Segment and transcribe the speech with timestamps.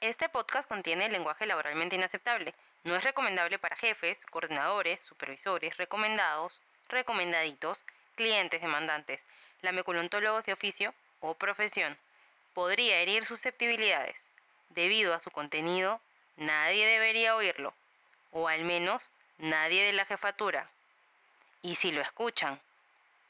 [0.00, 2.54] Este podcast contiene lenguaje laboralmente inaceptable.
[2.84, 7.84] No es recomendable para jefes, coordinadores, supervisores, recomendados, recomendaditos,
[8.14, 9.22] clientes demandantes,
[9.60, 11.98] lameculontólogos de oficio o profesión.
[12.54, 14.16] Podría herir susceptibilidades.
[14.70, 16.00] Debido a su contenido,
[16.38, 17.74] nadie debería oírlo.
[18.32, 20.70] O al menos nadie de la jefatura.
[21.60, 22.58] Y si lo escuchan,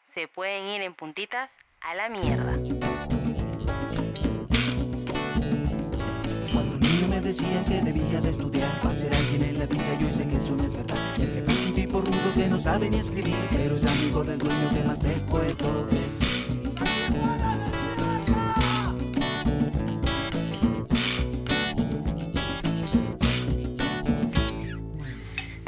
[0.07, 3.20] se pueden ir en puntitas a la mierda.
[7.41, 10.57] Decían que debía de estudiar para ser alguien en la vida, yo sé que eso
[10.57, 10.97] no es verdad.
[11.19, 14.39] El jefe es un tipo rudo que no sabe ni escribir, pero es amigo del
[14.39, 16.29] dueño que más te puedo decir.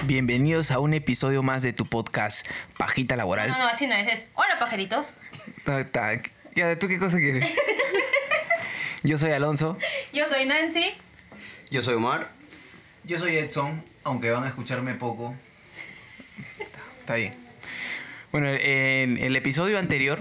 [0.05, 3.48] Bienvenidos a un episodio más de tu podcast Pajita Laboral.
[3.48, 4.09] No, no, así no es.
[4.12, 5.07] es Hola, pajaritos.
[5.65, 6.20] Ta- ta-
[6.55, 7.51] ya, ¿Tú qué cosa quieres?
[9.03, 9.79] Yo soy Alonso.
[10.12, 10.93] Yo soy Nancy.
[11.73, 12.31] Yo soy Omar.
[13.03, 15.34] Yo soy Edson, aunque van a escucharme poco.
[17.01, 17.34] Está bien.
[18.31, 20.20] Bueno, en el episodio anterior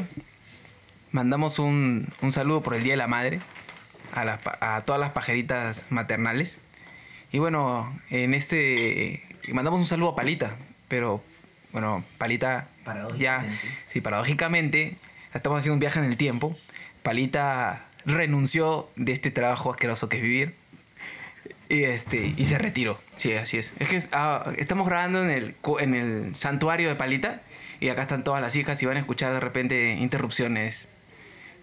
[1.12, 3.42] mandamos un, un saludo por el Día de la Madre
[4.14, 6.62] a, todas las pajeritas maternales.
[7.34, 10.56] Y bueno, en este mandamos un saludo a Palita,
[10.88, 11.22] pero
[11.74, 13.78] bueno, Palita ya, Paradójicamente.
[13.90, 14.96] sí, paradójicamente,
[15.34, 16.58] estamos haciendo un viaje en el tiempo.
[17.04, 20.61] Palita renunció de este trabajo asqueroso que es vivir
[21.72, 23.00] y este y se retiró.
[23.16, 23.72] Sí, así es.
[23.80, 27.42] Es que ah, estamos grabando en el en el santuario de Palita
[27.80, 30.90] y acá están todas las hijas y van a escuchar de repente interrupciones.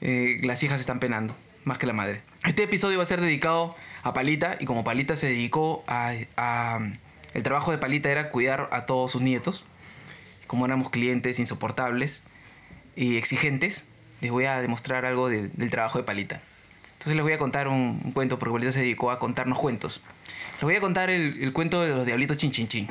[0.00, 2.22] Eh, las hijas están penando más que la madre.
[2.44, 6.14] Este episodio va a ser dedicado a Palita y como Palita se dedicó a,
[7.34, 9.66] el trabajo de Palita era cuidar a todos sus nietos.
[10.46, 12.22] Como éramos clientes insoportables
[12.96, 13.84] y exigentes,
[14.22, 16.40] les voy a demostrar algo del trabajo de Palita.
[16.98, 20.00] Entonces les voy a contar un, un cuento, porque Palita se dedicó a contarnos cuentos.
[20.54, 22.88] Les voy a contar el, el cuento de los diablitos chin chin chin.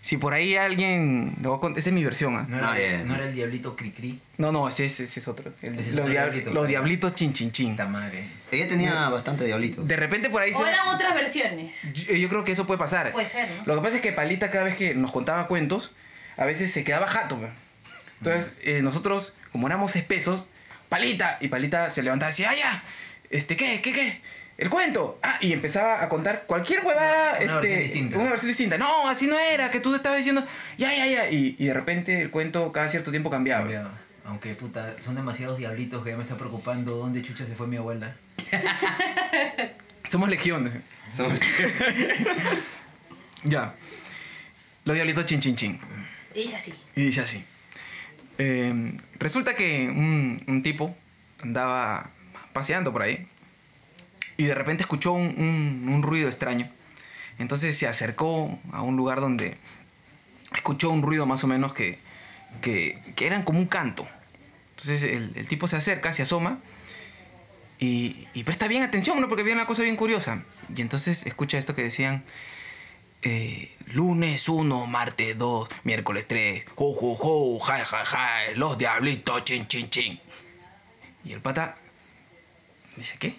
[0.00, 1.34] Si por ahí alguien...
[1.42, 2.46] lo voy a Esta es mi versión, ¿ah?
[2.48, 2.98] No era, Ah, ya.
[3.04, 4.18] no era el diablito Cricri.
[4.38, 5.52] No, no, ese, ese- ese es otro.
[5.60, 7.76] El- Ese es los, otro diablito, los diablitos chin chin chin.
[7.90, 8.28] Madre.
[8.50, 9.82] Ella tenía bastante diablito.
[9.82, 10.68] De repente por ahí O se...
[10.68, 11.74] eran otras versiones.
[11.92, 13.10] Yo, yo creo que eso puede pasar.
[13.12, 13.62] Puede ser, ¿no?
[13.66, 15.90] Lo que pasa es que Palita cada vez que nos contaba cuentos,
[16.38, 17.38] a veces se quedaba jato.
[18.20, 20.48] Entonces, eh, nosotros, como éramos espesos,
[20.88, 22.82] Palita, y Palita se levantaba y decía, ah, ya,
[23.30, 24.20] este, ¿qué, qué, qué?
[24.58, 25.18] El cuento.
[25.22, 27.38] Ah, y empezaba a contar cualquier huevada.
[27.40, 28.18] Una este, versión distinta.
[28.18, 28.78] Una versión distinta.
[28.78, 30.44] No, así no era, que tú estabas diciendo,
[30.76, 31.30] ya, ya, ya.
[31.30, 33.62] Y, y de repente el cuento cada cierto tiempo cambiaba.
[33.62, 33.90] Cambiado.
[34.24, 37.76] Aunque puta, son demasiados diablitos que ya me está preocupando dónde chucha se fue mi
[37.76, 38.14] abuela.
[40.08, 40.72] Somos legiones.
[43.44, 43.72] Ya.
[44.84, 45.80] Los diablitos chin chin chin.
[46.34, 46.74] Y dice así.
[46.96, 47.44] Y dice así.
[48.36, 50.96] Eh, resulta que un, un tipo
[51.42, 52.10] andaba
[52.58, 53.26] paseando por ahí
[54.36, 56.68] y de repente escuchó un, un- un ruido extraño.
[57.38, 59.56] Entonces se acercó a un lugar donde
[60.54, 61.98] escuchó un ruido más o menos que,
[62.60, 64.08] que, que eran como un canto.
[64.70, 66.58] Entonces el, el tipo se acerca, se asoma
[67.78, 69.28] y, y presta bien atención, ¿no?
[69.28, 70.42] Porque había una cosa bien curiosa.
[70.74, 72.24] Y entonces escucha esto que decían,
[73.22, 79.44] eh, lunes 1, martes 2, miércoles 3, jo, jo, jo, ja, ja, ja, los diablitos,
[79.44, 80.20] chin, chin, chin.
[81.24, 81.76] Y el pata
[82.98, 83.34] dice, ¿qué?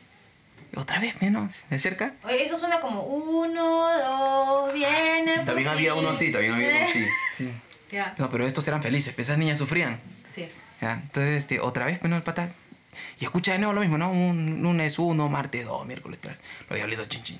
[0.75, 2.13] Otra vez, menos, se acerca.
[2.23, 5.37] Oye, eso suena como uno, dos, viene.
[5.37, 5.99] por También había ti.
[5.99, 7.05] uno así, también había uno así.
[7.91, 9.99] Ya, No, pero estos eran felices, pues, esas niñas sufrían.
[10.35, 10.47] sí.
[10.79, 10.93] ¿ya?
[10.93, 12.49] Entonces, este, otra vez, menos el pata.
[13.19, 14.11] Y escucha de nuevo lo mismo, ¿no?
[14.11, 16.35] Un lunes 1, martes 2, miércoles 3,
[16.69, 17.39] los diablitos, chin, chin.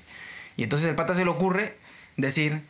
[0.56, 1.76] Y entonces el pata se le ocurre
[2.16, 2.62] decir,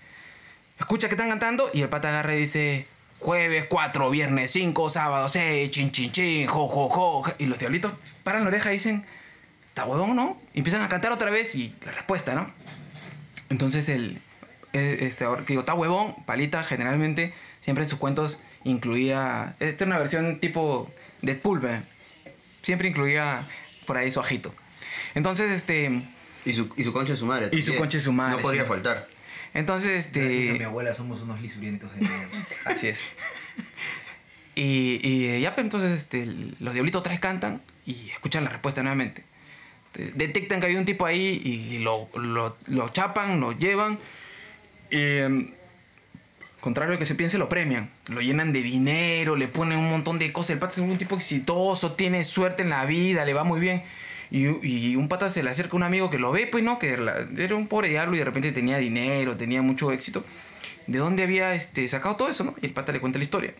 [0.78, 2.86] escucha que están cantando, y el pata agarra y dice,
[3.18, 7.22] jueves 4, viernes 5, sábado 6, chin, chin, chin, jo, jo, jo.
[7.22, 7.34] ja".
[7.38, 7.92] Y los diablitos
[8.24, 9.06] paran la oreja y dicen,
[9.70, 10.40] ¿está huevón, no?
[10.54, 12.50] Y empiezan a cantar otra vez y la respuesta, ¿no?
[13.48, 14.18] Entonces el,
[14.72, 19.84] eh, este, ahora que digo, está huevón, Palita generalmente siempre en sus cuentos incluía, esta
[19.84, 20.90] es una versión tipo
[21.22, 21.82] Deadpool, ¿ve?
[22.62, 23.48] siempre incluía
[23.86, 24.54] por ahí su ajito.
[25.14, 26.02] Entonces, este,
[26.44, 27.48] Y su, y su concha de su madre.
[27.52, 28.68] Y su concha de su madre, No podría sí.
[28.68, 29.06] faltar.
[29.54, 32.06] entonces, Gracias a mi este, abuela somos unos lisurientos de
[32.66, 33.02] así es.
[34.54, 36.26] Y, y eh, ya, pues entonces, este,
[36.60, 39.24] los diablitos tres cantan y escuchan la respuesta nuevamente.
[39.92, 43.98] Entonces, detectan que hay un tipo ahí y lo, lo, lo chapan, lo llevan.
[44.90, 45.52] Em,
[46.60, 47.90] contrario a que se piense, lo premian.
[48.08, 50.50] Lo llenan de dinero, le ponen un montón de cosas.
[50.50, 53.82] El pata es un tipo exitoso, tiene suerte en la vida, le va muy bien.
[54.30, 56.78] Y, y un pata se le acerca a un amigo que lo ve, pues no,
[56.78, 56.96] que
[57.36, 60.24] era un pobre diablo y de repente tenía dinero, tenía mucho éxito.
[60.86, 62.54] ¿De dónde había este, sacado todo eso, no?
[62.62, 63.54] Y el pata le cuenta la historia.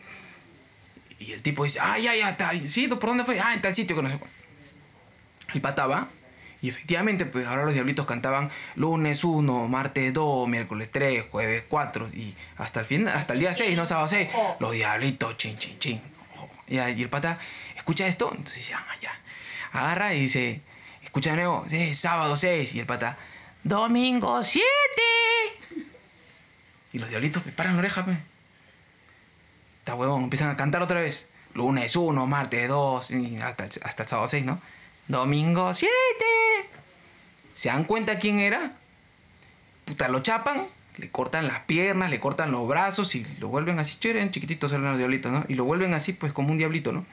[1.19, 2.53] Y el tipo dice, ya, ya, está.
[2.67, 3.41] Sí, ¿por dónde fue?
[3.41, 4.31] Ah, en tal sitio que no sé cuál.
[5.53, 6.09] El pata va
[6.63, 12.11] Y efectivamente, pues ahora los diablitos cantaban lunes 1, martes 2, miércoles 3, jueves 4
[12.13, 14.29] y hasta el fin, hasta el día 6, no sábado 6.
[14.35, 14.57] Oh.
[14.61, 16.03] Los diablitos, chin, chin, chin.
[16.39, 17.39] Oh, Y, el pata
[17.77, 19.19] escucha esto, entonces dice, ah, ya.
[19.73, 20.61] Agarra y dice,
[21.03, 22.75] escucha de nuevo, sí, sábado 6.
[22.75, 23.17] Y el pata,
[23.65, 24.67] domingo 7.
[26.93, 28.19] Y los diablitos me paran la oreja, pues.
[29.79, 31.31] Está huevón, empiezan a cantar otra vez.
[31.55, 34.61] Lunes 1, martes 2, y hasta, hasta el sábado 6, ¿no?
[35.11, 35.93] Domingo 7.
[37.55, 38.75] ¿Se dan cuenta quién era?
[39.85, 40.69] Puta, lo chapan,
[40.99, 44.85] le cortan las piernas, le cortan los brazos y lo vuelven así, chévere, chiquititos eran
[44.85, 45.45] los diablitos, ¿no?
[45.49, 47.05] Y lo vuelven así, pues como un diablito, ¿no?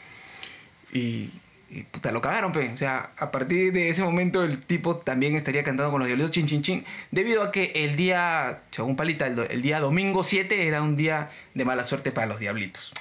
[0.93, 1.31] Y,
[1.71, 2.69] y, puta, lo cagaron, pe.
[2.71, 6.31] O sea, a partir de ese momento el tipo también estaría cantando con los diablitos
[6.31, 6.85] chin chin chin.
[7.09, 11.31] Debido a que el día, según Palita, el, el día domingo 7 era un día
[11.55, 12.93] de mala suerte para los diablitos.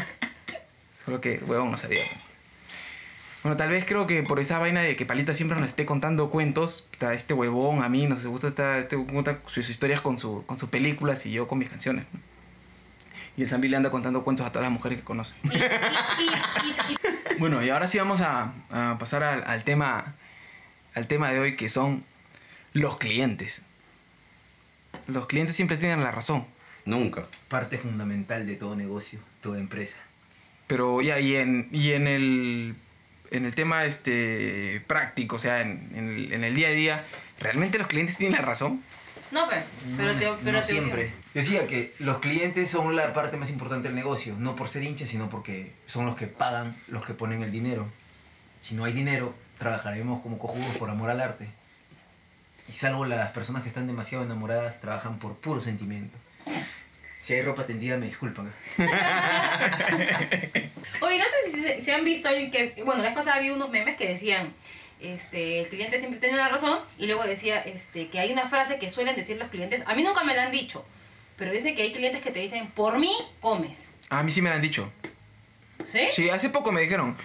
[1.04, 2.02] Solo que, huevón, no sabía.
[3.42, 6.28] Bueno, tal vez creo que por esa vaina de que Palita siempre nos esté contando
[6.28, 10.58] cuentos, este huevón a mí nos gusta esta- este, cuenta sus historias con, su, con
[10.58, 12.04] sus películas y yo con mis canciones.
[13.38, 15.32] Y el Zambi le anda contando cuentos a todas las mujeres que conoce.
[17.38, 20.14] Bueno, y ahora sí vamos a, a pasar al, al tema
[20.94, 22.04] al tema de hoy que son
[22.74, 23.62] los clientes.
[25.06, 26.44] Los clientes siempre tienen la razón,
[26.84, 27.24] Nunca.
[27.48, 29.96] Parte fundamental de todo negocio, toda empresa.
[30.66, 32.74] pero ya y en y en el
[33.30, 37.04] en el tema este práctico, o sea, en, en el, en el día a día,
[37.38, 38.82] realmente los clientes tienen la razón.
[39.30, 39.56] no, pe,
[39.96, 41.12] pero te, pero no te- siempre.
[41.34, 45.08] Decía que los clientes son la parte más importante del negocio, no por ser hinchas,
[45.08, 47.86] sino porque son los que pagan, los que ponen el dinero.
[48.60, 51.46] Si no hay dinero, trabajaremos como cojudos por amor al arte.
[52.68, 56.16] Y salvo las personas que están demasiado enamoradas, trabajan por puro sentimiento.
[57.22, 58.52] Si hay ropa tendida, me disculpan.
[61.10, 62.74] Oye, no sé si se, han visto alguien que.
[62.84, 64.54] Bueno, la vez pasada vi unos memes que decían.
[65.00, 66.78] Este, el cliente siempre tiene la razón.
[66.98, 69.82] Y luego decía este, que hay una frase que suelen decir los clientes.
[69.86, 70.84] A mí nunca me la han dicho.
[71.36, 73.88] Pero dice que hay clientes que te dicen, por mí comes.
[74.10, 74.92] A mí sí me lo han dicho.
[75.84, 76.00] ¿Sí?
[76.12, 77.16] Sí, hace poco me dijeron,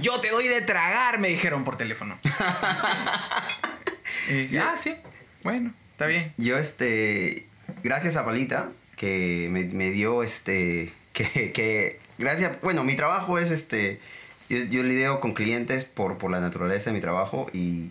[0.00, 2.18] yo te doy de tragar, me dijeron por teléfono.
[4.28, 4.94] y dije, ah, sí,
[5.42, 6.32] bueno, está bien.
[6.36, 7.46] Yo, este,
[7.82, 13.50] gracias a Palita, que me, me dio, este, que, que, gracias, bueno, mi trabajo es,
[13.50, 14.00] este,
[14.48, 17.90] yo, yo lidio con clientes por, por la naturaleza de mi trabajo y,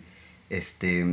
[0.50, 1.06] este,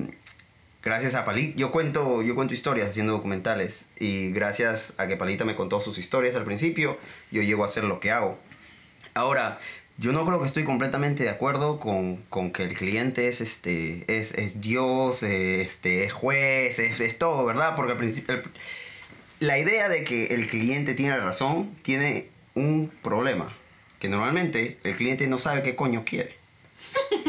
[0.84, 5.46] gracias a Palita, yo cuento, yo cuento historias haciendo documentales y gracias a que Palita
[5.46, 6.98] me contó sus historias al principio,
[7.32, 8.38] yo llego a hacer lo que hago.
[9.14, 9.60] Ahora,
[9.98, 14.06] yo no creo que estoy completamente de acuerdo con, con que el cliente es este
[14.08, 17.76] es, es Dios, eh, este, es juez, es, es todo, ¿verdad?
[17.76, 18.42] Porque al principio
[19.40, 22.28] la idea de que el cliente tiene razón tiene
[22.60, 23.56] un problema.
[24.00, 26.36] Que normalmente el cliente no sabe qué coño quiere.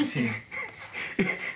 [0.04, 0.30] Sí.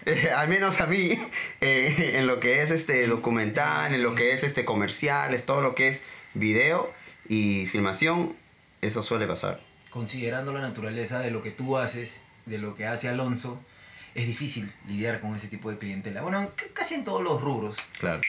[0.06, 1.18] Eh, al menos a mí,
[1.62, 5.74] eh, en lo que es este documental, en lo que es este comerciales, todo lo
[5.74, 6.02] que es
[6.34, 6.92] video
[7.30, 8.36] y filmación,
[8.82, 9.62] eso suele pasar.
[9.88, 13.58] Considerando la naturaleza de lo que tú haces, de lo que hace Alonso,
[14.14, 16.20] es difícil lidiar con ese tipo de clientela.
[16.20, 17.78] Bueno, casi en todos los rubros.
[17.98, 18.20] Claro.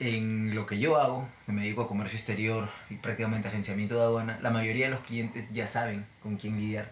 [0.00, 4.02] En lo que yo hago, que me dedico a comercio exterior y prácticamente agenciamiento de
[4.02, 6.90] aduana, la mayoría de los clientes ya saben con quién lidiar.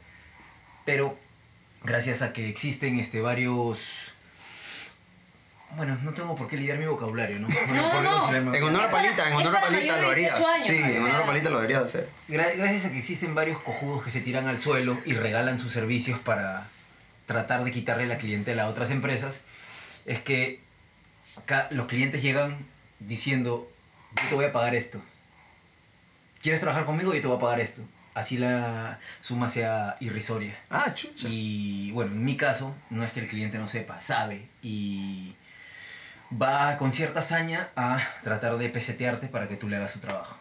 [0.85, 1.19] Pero
[1.83, 3.79] gracias a que existen este, varios...
[5.75, 7.49] Bueno, no tengo por qué lidiar mi vocabulario, ¿no?
[7.69, 8.21] Bueno, No, ¿por qué no.
[8.21, 10.39] considerarme- En honor a Palita, en honor a Palita lo harías.
[10.39, 11.27] 18 años, Sí, en honor a.
[11.27, 12.09] Palita lo deberías hacer.
[12.29, 15.73] Gra- Gracias a que existen varios cojudos que se tiran al suelo y regalan sus
[15.73, 16.69] servicios para
[17.27, 19.41] tratar de quitarle la clientela a otras empresas,
[20.05, 20.61] es que
[21.71, 22.59] los clientes llegan
[23.06, 23.71] diciendo,
[24.17, 25.01] yo te voy a pagar esto.
[26.43, 27.15] ¿Quieres trabajar conmigo?
[27.15, 27.82] Yo te voy a pagar esto.
[28.15, 30.59] Así la suma sea irrisoria.
[30.69, 31.29] Ah, chucha.
[31.29, 35.35] Y bueno, en mi caso, no es que el cliente no sepa, sabe y
[36.41, 40.37] va con cierta hazaña a tratar de pesetearte para que tú le hagas su trabajo.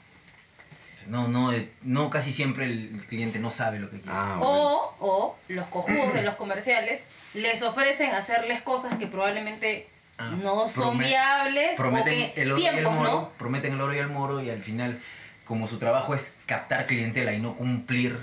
[1.08, 1.52] No, no,
[1.82, 4.16] no casi siempre el cliente no sabe lo que quiere.
[4.16, 4.52] Ah, bueno.
[4.52, 7.02] O, o los cojudos de los comerciales
[7.34, 9.88] les ofrecen hacerles cosas que probablemente
[10.18, 13.30] Ah, no son prome- prometen, prometen o que el oro y el moro, ¿no?
[13.38, 15.00] prometen el oro y el moro y al final,
[15.46, 18.18] como su trabajo es captar clientela y no cumplir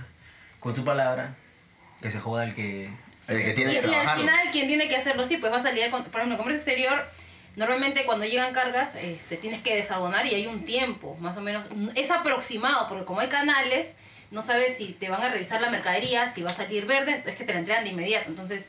[0.61, 1.35] con su palabra,
[2.03, 2.89] que se joda el que...
[3.27, 5.59] El que tiene Y, que y al final quien tiene que hacerlo sí, pues va
[5.59, 7.05] a salir, con, por ejemplo, en comercio exterior,
[7.57, 11.65] normalmente cuando llegan cargas, este, tienes que desadonar y hay un tiempo, más o menos,
[11.95, 13.89] es aproximado, porque como hay canales,
[14.31, 17.35] no sabes si te van a revisar la mercadería, si va a salir verde, es
[17.35, 18.69] que te la entregan de inmediato, entonces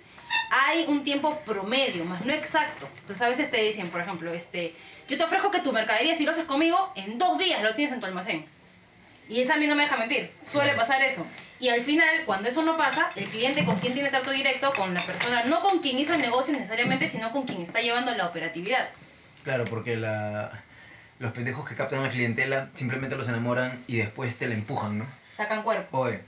[0.52, 2.88] hay un tiempo promedio, más no exacto.
[3.02, 4.74] Entonces a veces te dicen, por ejemplo, este,
[5.08, 7.94] yo te ofrezco que tu mercadería, si lo haces conmigo, en dos días lo tienes
[7.94, 8.46] en tu almacén.
[9.28, 11.26] Y esa a mí no me deja mentir, suele pasar eso.
[11.60, 14.94] Y al final, cuando eso no pasa, el cliente con quien tiene trato directo, con
[14.94, 18.28] la persona, no con quien hizo el negocio necesariamente, sino con quien está llevando la
[18.28, 18.90] operatividad.
[19.44, 20.64] Claro, porque la,
[21.20, 25.06] los pendejos que captan la clientela simplemente los enamoran y después te la empujan, ¿no?
[25.36, 26.00] Sacan cuerpo.
[26.00, 26.22] Oye,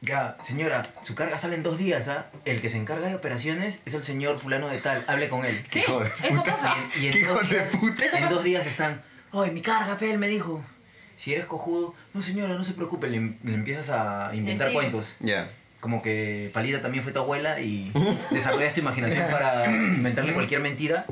[0.00, 2.26] ya, señora, su carga sale en dos días, ¿ah?
[2.44, 5.64] El que se encarga de operaciones es el señor fulano de tal, hable con él.
[5.70, 6.76] Sí, hijo de eso pasa.
[7.00, 8.18] Y, en Qué dos hijo de días, puta.
[8.18, 9.02] En dos días están,
[9.32, 10.62] oye, mi carga, pe, él me dijo.
[11.16, 14.74] Si eres cojudo, no señora, no se preocupe, le, le empiezas a inventar Sí.
[14.74, 15.16] cuentos.
[15.18, 15.50] Ya.
[15.80, 17.92] Como que Palita también fue tu abuela y
[18.30, 21.06] desarrollas tu imaginación para inventarle cualquier mentira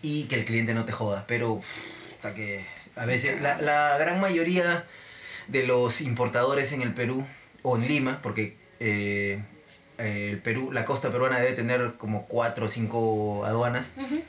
[0.00, 1.24] y que el cliente no te joda.
[1.26, 1.60] Pero
[2.16, 4.84] hasta que a veces la, la gran mayoría
[5.48, 7.26] de los importadores en el Perú
[7.62, 9.40] o en Lima, porque eh,
[9.98, 13.92] el Perú, la costa peruana debe tener como cuatro o cinco aduanas.
[13.96, 14.22] Ujú.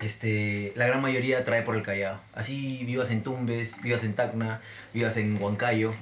[0.00, 2.20] Este, la gran mayoría trae por el Callao.
[2.34, 4.60] Así vivas en Tumbes, vivas en Tacna,
[4.94, 5.92] vivas en Huancayo,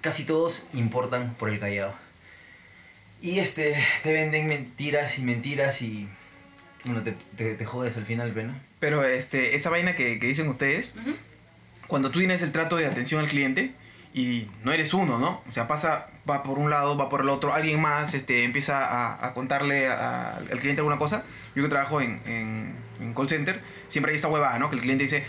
[0.00, 1.94] casi todos importan por el Callao.
[3.20, 6.08] Y este, te venden mentiras y mentiras y
[6.84, 8.54] bueno, te, te, te jodes al final, ¿no?
[8.80, 10.94] Pero este, esa vaina que, que dicen ustedes,
[11.88, 13.72] cuando tú tienes el trato de atención al cliente
[14.18, 15.42] y no eres uno, ¿no?
[15.46, 18.82] O sea, pasa, va por un lado, va por el otro, alguien más este, empieza
[18.82, 21.22] a, a contarle a- al cliente alguna cosa.
[21.54, 24.70] Yo que trabajo en, en, en call center, siempre hay esta huevada, ¿no?
[24.70, 25.22] Que el cliente dice,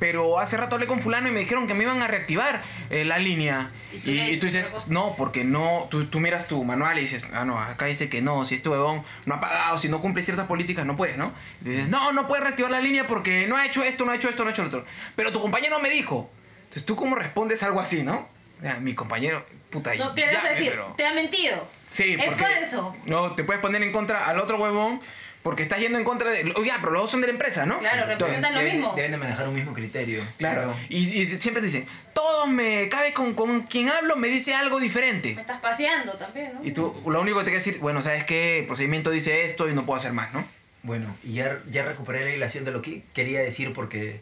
[0.00, 3.04] pero hace rato hablé con fulano y me dijeron que me iban a reactivar eh,
[3.04, 3.70] la línea.
[3.92, 6.98] Y tú Y, le y tú dices no, porque no, tú, tú miras tu manual
[6.98, 9.88] y dices, ah, no, acá dice que no, si este huevón no ha pagado, si
[9.88, 11.32] no cumple ciertas políticas, no puedes, ¿no?
[11.64, 14.16] Y dices, no, no puedes reactivar la línea porque no ha hecho esto, no ha
[14.16, 14.84] hecho esto, no ha hecho lo otro.
[15.14, 16.28] Pero tu compañero me dijo.
[16.64, 18.26] Entonces, ¿tú cómo respondes algo así, no?
[18.62, 20.70] Ya, mi compañero, puta, No, ¿qué ya, debes decir?
[20.70, 21.66] pero- Te ha mentido.
[21.88, 22.44] Sí, es porque...
[22.44, 22.94] falso.
[23.06, 25.00] No, te puedes poner en contra al otro huevón
[25.42, 26.52] porque estás yendo en contra de...
[26.54, 27.80] Oye, pero los dos son de la empresa, ¿no?
[27.80, 28.94] Claro, Entonces, representan lo deben, mismo.
[28.94, 30.22] deben de manejar un mismo criterio.
[30.38, 30.72] Claro.
[30.88, 32.88] Y, y siempre te dicen, todos me...
[32.88, 35.34] Cabe con, con quien hablo me dice algo diferente.
[35.34, 36.60] Me estás paseando también, ¿no?
[36.64, 38.60] Y tú lo único que te queda decir, bueno, ¿sabes qué?
[38.60, 40.44] El procedimiento dice esto y no puedo hacer más, ¿no?
[40.84, 44.20] Bueno, y ya, ya recuperé la hilación de lo que quería decir porque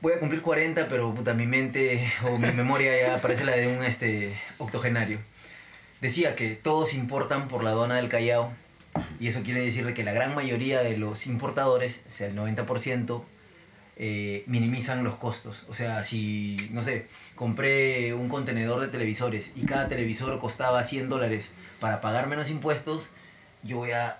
[0.00, 3.68] voy a cumplir 40, pero puta, mi mente o mi memoria ya parece la de
[3.68, 5.18] un este, octogenario.
[6.00, 8.52] Decía que todos importan por la aduana del Callao
[9.18, 12.36] y eso quiere decir de que la gran mayoría de los importadores, o sea, el
[12.36, 13.22] 90%,
[13.98, 15.64] eh, minimizan los costos.
[15.68, 21.08] O sea, si, no sé, compré un contenedor de televisores y cada televisor costaba 100
[21.08, 21.48] dólares
[21.80, 23.10] para pagar menos impuestos,
[23.62, 24.18] yo voy a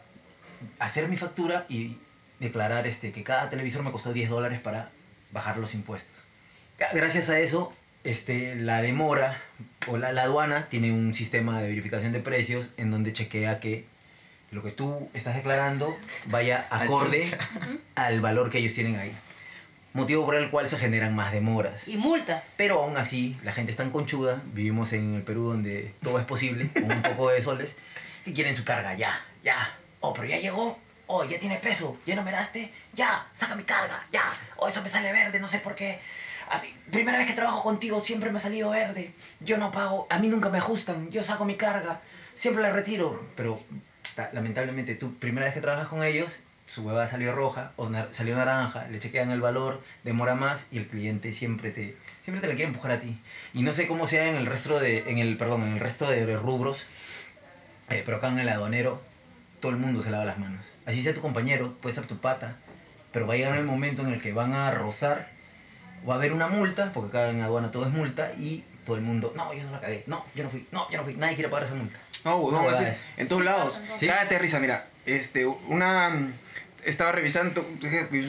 [0.78, 1.98] hacer mi factura y
[2.40, 4.90] declarar este, que cada televisor me costó 10 dólares para
[5.32, 6.12] bajar los impuestos.
[6.78, 7.72] Gra- Gracias a eso,
[8.04, 9.40] este, la demora
[9.88, 13.84] o la, la aduana tiene un sistema de verificación de precios en donde chequea que
[14.52, 17.24] lo que tú estás declarando vaya acorde
[17.94, 19.12] al valor que ellos tienen ahí.
[19.92, 21.88] Motivo por el cual se generan más demoras.
[21.88, 22.42] Y multas.
[22.58, 26.26] Pero aún así, la gente es tan conchuda, vivimos en el Perú donde todo es
[26.26, 27.74] posible, con un poco de soles,
[28.22, 29.74] que quieren su carga, ya, ya.
[30.00, 33.64] Oh, pero ya llegó, oh, ya tiene peso, ya no me daste, ya, saca mi
[33.64, 34.22] carga, ya.
[34.56, 36.00] Oh, eso me sale verde, no sé por qué.
[36.50, 39.12] A ti, primera vez que trabajo contigo siempre me ha salido verde.
[39.40, 42.00] Yo no pago, a mí nunca me ajustan, yo saco mi carga,
[42.34, 43.22] siempre la retiro.
[43.36, 43.60] Pero
[44.14, 48.34] ta- lamentablemente tú, primera vez que trabajas con ellos, su hueva salió roja o salió
[48.36, 52.54] naranja, le chequean el valor, demora más y el cliente siempre te, siempre te la
[52.54, 53.16] quiere empujar a ti.
[53.54, 56.08] Y no sé cómo sea en el resto de, en el, perdón, en el resto
[56.10, 56.84] de rubros,
[57.90, 59.00] eh, pero acá en el aduanero
[59.60, 60.66] todo el mundo se lava las manos.
[60.86, 62.56] Así sea tu compañero, puede ser tu pata,
[63.12, 65.28] pero va a llegar el momento en el que van a rozar,
[66.08, 69.02] va a haber una multa, porque acá en aduana todo es multa, y todo el
[69.02, 71.34] mundo, no, yo no la cagué, no, yo no fui, no, yo no fui, nadie
[71.34, 71.98] quiere pagar esa multa.
[72.24, 72.84] No, huevón, No, así,
[73.16, 73.80] en todos lados.
[73.98, 74.06] Sí.
[74.06, 74.86] Cállate de risa, mira.
[75.04, 76.32] Este, una...
[76.84, 77.66] Estaba revisando,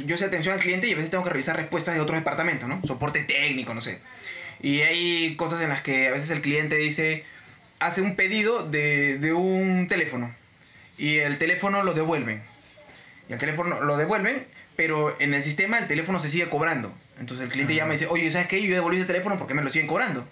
[0.05, 2.67] yo sé atención al cliente y a veces tengo que revisar respuestas de otros departamentos,
[2.67, 2.81] ¿no?
[2.85, 3.99] Soporte técnico, no sé.
[4.61, 7.23] Y hay cosas en las que a veces el cliente dice,
[7.79, 10.33] hace un pedido de, de un teléfono
[10.98, 12.44] y el teléfono lo devuelven.
[13.30, 16.94] Y el teléfono lo devuelven, pero en el sistema el teléfono se sigue cobrando.
[17.20, 18.62] Entonces el cliente llama y dice, oye, ¿sabes qué?
[18.62, 20.27] Yo devolví ese teléfono porque me lo siguen cobrando.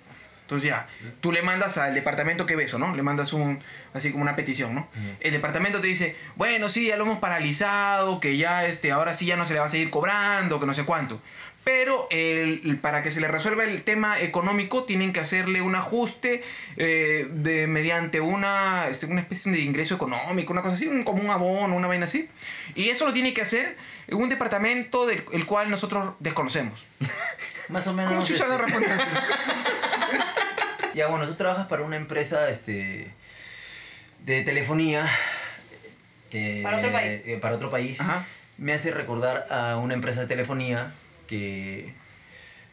[0.46, 0.88] Entonces ya,
[1.22, 2.96] tú le mandas al departamento que beso, ¿no?
[2.96, 3.60] Le mandas un,
[3.96, 4.88] así como una petición, ¿no?
[5.20, 9.26] El departamento te dice, bueno, sí, ya lo hemos paralizado, que ya, este, ahora sí
[9.26, 11.20] ya no se le va a seguir cobrando, que no sé cuánto.
[11.66, 16.44] Pero el- para que se le resuelva el tema económico, tienen que hacerle un ajuste
[16.78, 21.22] eh, de, mediante una, este, una especie de ingreso económico, una cosa así, un- como
[21.24, 22.30] un abono, una vaina así.
[22.76, 23.76] Y eso lo tiene que hacer
[24.12, 26.86] un departamento del el cual nosotros desconocemos.
[27.70, 28.12] Más o menos...
[28.14, 29.04] ¿Cómo chucha este, no responde así?
[30.94, 33.12] Ya, bueno, tú trabajas para una empresa este,
[34.20, 35.06] de telefonía.
[36.30, 37.22] que- Para otro país.
[37.26, 38.00] eh, para otro país.
[38.00, 38.24] Ajá.
[38.58, 40.94] Me hace recordar a una empresa de telefonía
[41.28, 41.94] que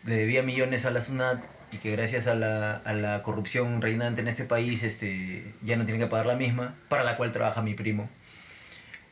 [0.05, 1.43] le debía millones a la SUNAT
[1.73, 5.85] y que gracias a la, a la corrupción reinante en este país este, ya no
[5.85, 8.09] tienen que pagar la misma, para la cual trabaja mi primo.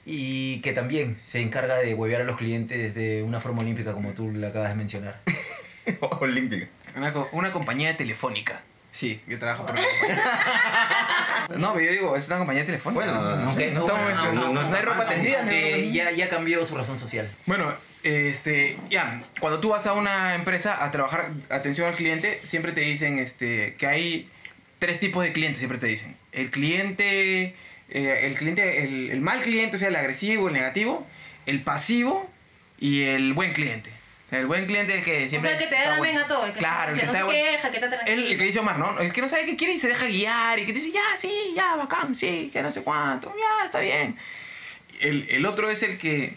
[0.06, 4.12] Y que también se encarga de huevear a los clientes de una forma olímpica, como
[4.12, 5.16] tú le acabas de mencionar.
[6.20, 6.66] Olímpica.
[6.96, 8.60] Una, una compañía telefónica.
[8.92, 9.76] Sí, yo trabajo por.
[11.58, 13.04] No, pero yo digo, es una compañía telefónica.
[13.04, 14.34] Bueno, no, no, sé, no, no, estamos
[14.70, 15.42] no, hay ropa tendida.
[15.42, 17.28] ropa- ya, ya cambió su razón social.
[17.46, 22.72] Bueno, este, ya, cuando tú vas a una empresa a trabajar atención al cliente, siempre
[22.72, 24.28] te dicen este, que hay
[24.78, 26.16] tres tipos de clientes, siempre te dicen.
[26.32, 27.54] El cliente,
[27.90, 31.06] eh, el cliente, el, el mal cliente, o sea, el agresivo, el negativo,
[31.46, 32.30] el pasivo
[32.78, 33.90] y el buen cliente.
[34.26, 35.50] O sea, el buen cliente es el que O siempre...
[35.50, 36.02] sea, que te da bueno.
[36.20, 36.46] venga todo.
[36.46, 37.40] el Que, Claro, el que no está se bueno.
[37.50, 38.26] queja, que está El, tranquilo.
[38.28, 38.98] el que dice Omar, ¿no?
[39.00, 41.52] El que no sabe qué quiere y se deja guiar y que dice, ya, sí,
[41.56, 44.16] ya, bacán, sí, que no sé cuánto, ya, está bien.
[45.00, 46.34] El, el otro es el que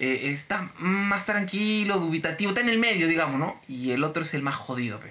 [0.00, 3.60] eh, está más tranquilo, dubitativo, está en el medio, digamos, ¿no?
[3.68, 5.10] Y el otro es el más jodido, pe.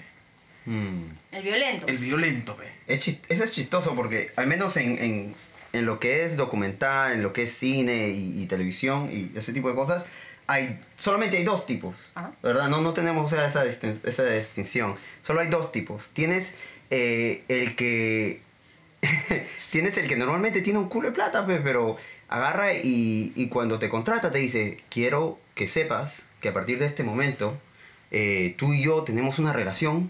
[0.65, 1.03] Mm.
[1.31, 1.87] El violento.
[1.87, 2.71] El violento, pe.
[2.87, 5.35] Es eso es chistoso porque al menos en, en,
[5.73, 9.53] en lo que es documental, en lo que es cine y, y televisión y ese
[9.53, 10.05] tipo de cosas,
[10.47, 12.31] hay solamente hay dos tipos, Ajá.
[12.41, 12.67] ¿verdad?
[12.69, 14.95] No, no tenemos o sea, esa, distin- esa distinción.
[15.21, 16.09] Solo hay dos tipos.
[16.13, 16.53] Tienes
[16.89, 18.41] eh, el que...
[19.71, 21.97] tienes el que normalmente tiene un culo de plata, pe, pero
[22.29, 26.85] agarra y, y cuando te contrata te dice, quiero que sepas que a partir de
[26.85, 27.57] este momento
[28.11, 30.09] eh, tú y yo tenemos una relación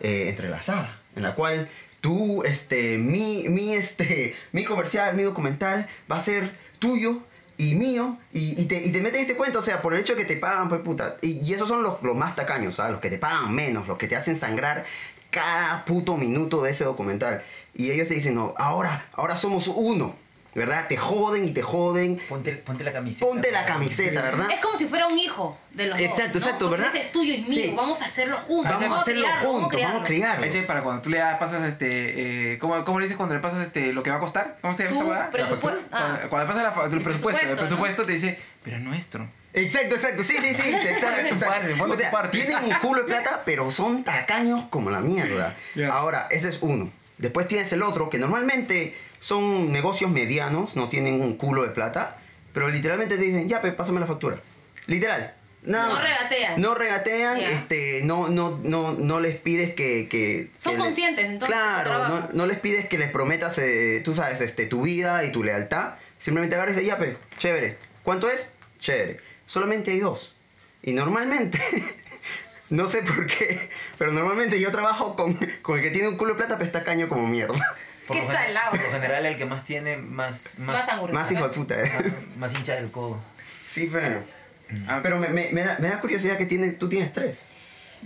[0.00, 1.68] eh, entrelazada, en la cual
[2.00, 7.20] tú, este, mi, mi, este, mi comercial, mi documental va a ser tuyo
[7.56, 10.14] y mío y, y te, y te meten este cuento, o sea, por el hecho
[10.14, 11.16] de que te pagan, pues puta.
[11.22, 12.92] Y, y esos son los, los más tacaños, ¿sabes?
[12.92, 14.84] Los que te pagan menos, los que te hacen sangrar
[15.30, 17.44] cada puto minuto de ese documental.
[17.74, 20.16] Y ellos te dicen, no, ahora, ahora somos uno,
[20.54, 20.86] ¿verdad?
[20.88, 22.20] Te joden y te joden.
[22.28, 23.26] Ponte, ponte la camiseta.
[23.26, 24.50] Ponte la camiseta, ¿verdad?
[24.50, 26.06] Es como si fuera un hijo de los dos.
[26.06, 26.44] Exacto, ¿no?
[26.44, 26.96] exacto, Porque ¿verdad?
[26.96, 27.52] Ese es tuyo y mío.
[27.54, 27.72] Sí.
[27.76, 28.72] Vamos a hacerlo juntos.
[28.80, 30.44] Vamos a hacerlo criarlo, juntos, vamos a criarlo.
[30.46, 32.52] Ese es para cuando tú le pasas este.
[32.52, 34.58] Eh, ¿cómo, ¿Cómo le dices cuando le pasas este lo que va a costar?
[34.60, 35.30] ¿Cómo se llama esa hueá?
[35.30, 35.60] presupuesto.
[35.60, 36.18] Cuando, Ah.
[36.28, 39.26] cuando le pasas la, fa- el presupuesto, el presupuesto, te dice, pero es nuestro.
[39.54, 41.84] Exacto, exacto, sí, sí, sí, exacto, exacto.
[41.90, 45.54] O sea, tienen un culo de plata, pero son tacaños como la mierda.
[45.74, 45.92] Ya.
[45.92, 46.90] Ahora, ese es uno.
[47.18, 52.18] Después tienes el otro, que normalmente son negocios medianos, no tienen un culo de plata,
[52.52, 54.40] pero literalmente te dicen, ya, pe, pásame la factura.
[54.86, 55.32] Literal.
[55.62, 56.02] Nada No más.
[56.02, 56.60] regatean.
[56.60, 60.08] No regatean, este, no, no, no, no les pides que...
[60.08, 64.02] que Son que conscientes, entonces, de Claro, no, no les pides que les prometas, eh,
[64.04, 65.94] tú sabes, este, tu vida y tu lealtad.
[66.18, 66.98] Simplemente agarres dices, ya,
[67.38, 67.78] chévere.
[68.02, 68.50] ¿Cuánto es?
[68.80, 69.20] Chévere.
[69.46, 70.34] Solamente hay dos.
[70.82, 71.60] Y normalmente,
[72.70, 76.32] no sé por qué, pero normalmente yo trabajo con, con el que tiene un culo
[76.32, 77.54] de plata, pero está caño como mierda.
[78.06, 78.70] Por Qué lo salado.
[78.70, 81.82] Por lo general, el que más tiene, más, Más más, hijo de puta.
[81.82, 81.90] eh.
[82.36, 83.20] más, más hincha del codo.
[83.70, 84.22] Sí, pero...
[84.88, 87.44] Ah, Pero me, me- me da, me da curiosidad que tiene, tú tienes tres.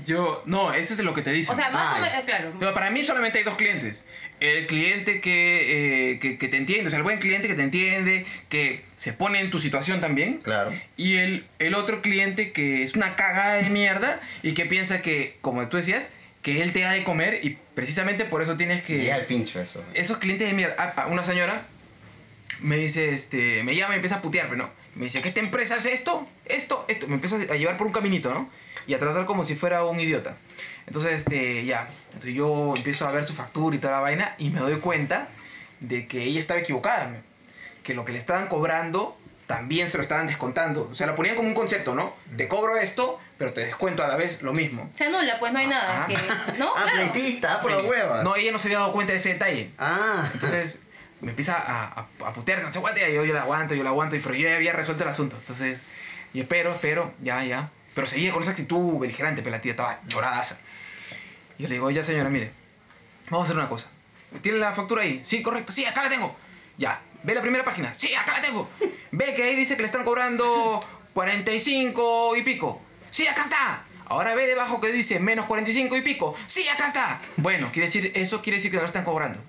[0.05, 1.55] Yo, no, ese es lo que te dicen.
[1.55, 2.53] O sea, más Ah, o menos, claro.
[2.61, 4.05] No, para mí solamente hay dos clientes.
[4.41, 7.63] El cliente que, eh, que, que te entiende, o sea, el buen cliente que te
[7.63, 10.39] entiende, que se pone en tu situación también.
[10.39, 10.71] Claro.
[10.99, 15.39] Y el, el otro cliente que es una cagada de mierda y que piensa que,
[15.41, 16.09] como tú decías,
[16.47, 18.99] que él te da de comer y precisamente por eso tienes que...
[18.99, 19.83] Y al pincho eso.
[19.95, 20.77] Esos clientes de mierda.
[20.79, 21.67] Ah, una señora
[22.61, 24.71] me dice, este, me llama y empieza a putear, pero no.
[24.95, 27.09] Me dice que esta empresa hace esto, esto, esto.
[27.09, 28.49] Me empieza a llevar por un caminito, ¿no?
[28.87, 30.37] Y a tratar como si fuera un idiota.
[30.87, 31.89] Entonces, este, ya.
[32.11, 35.27] Entonces yo empiezo a ver su factura y toda la vaina y me doy cuenta
[35.81, 37.23] de que ella estaba equivocada.
[37.83, 40.89] Que lo que le estaban cobrando también se lo estaban descontando.
[40.93, 42.15] O sea, lo ponían como un concepto, ¿no?
[42.37, 44.91] Te cobro esto, pero te descuento a la vez lo mismo.
[44.95, 46.05] Se anula, pues no hay nada.
[46.05, 46.07] Ah.
[46.07, 46.15] Que,
[46.59, 46.73] ¿No?
[46.77, 46.97] Ah, Claro.
[47.13, 47.77] pleitista, ah, por Sí.
[47.77, 48.25] las huevas.
[48.25, 49.71] No, ella no se había dado cuenta de ese detalle.
[49.79, 50.29] Ah.
[50.33, 50.83] Entonces
[51.21, 52.79] me empieza a, a, a putear, no sé
[53.11, 55.09] y yo, yo la aguanto, yo la aguanto, y- pero yo ya había resuelto el
[55.09, 55.37] asunto.
[55.39, 55.79] Entonces,
[56.35, 57.69] y espero, espero, ya, ya.
[57.95, 60.59] Pero seguía con esa actitud beligerante, pero la tía estaba choradaza.
[61.59, 62.53] Y yo le digo, ya señora, mire,
[63.31, 63.89] vamos a hacer una cosa.
[64.43, 65.23] ¿Tiene la factura ahí?
[65.25, 66.37] Sí, correcto, sí, acá la tengo.
[66.77, 67.95] Ya, ve la primera página.
[67.95, 68.69] Sí, acá la tengo.
[69.13, 70.81] Ve que ahí dice que le están cobrando
[71.15, 72.83] 45 y pico.
[73.17, 73.83] Sí, acá está.
[74.09, 76.37] Ahora ve debajo que dice menos 45 y pico.
[76.47, 77.19] Sí, acá está.
[77.39, 79.41] Bueno, quiere decir, eso quiere decir que no lo están cobrando.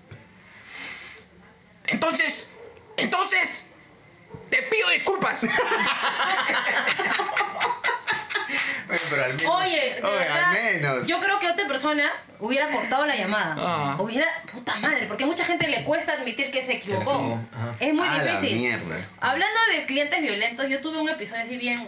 [1.88, 2.54] Entonces,
[2.96, 3.68] entonces,
[4.50, 5.46] te pido disculpas.
[8.88, 9.54] Bueno, pero al menos.
[9.54, 11.08] Oye, Oye, verdad, al menos.
[11.08, 13.56] yo creo que otra persona hubiera cortado la llamada.
[13.60, 13.98] Ah.
[14.00, 17.38] Hubiera, puta madre, porque a mucha gente le cuesta admitir que se equivocó.
[17.82, 18.60] Es muy A la difícil.
[18.60, 19.06] mierda.
[19.20, 21.86] Hablando de clientes violentos, yo tuve un episodio así bien,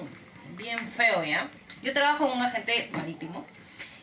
[0.57, 1.47] bien feo, ¿ya?
[1.81, 3.45] Yo trabajo en un agente marítimo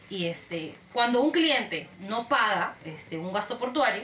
[0.08, 4.02] y este, cuando un cliente no paga este, un gasto portuario,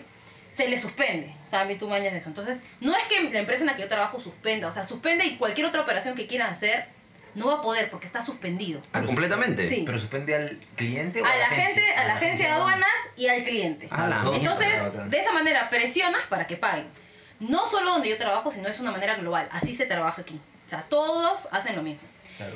[0.51, 1.35] se le suspende.
[1.47, 2.29] O sea, a mí tú mañas de eso.
[2.29, 5.25] Entonces, no es que la empresa en la que yo trabajo suspenda, o sea, suspende
[5.25, 6.87] y cualquier otra operación que quieran hacer,
[7.35, 8.81] no va a poder porque está suspendido.
[8.93, 9.67] Ah, completamente.
[9.67, 9.85] Sí.
[9.87, 11.67] ¿Pero suspende al cliente o A a la agencia?
[11.67, 13.89] gente, a la agencia de aduanas y al cliente.
[13.91, 14.37] A la dos.
[14.37, 16.87] Entonces, Ah, de esa manera presionas para que paguen.
[17.41, 19.49] No solo donde yo trabajo, sino es una manera global.
[19.51, 20.39] Así se trabaja aquí.
[20.67, 22.07] O sea, todos hacen lo mismo.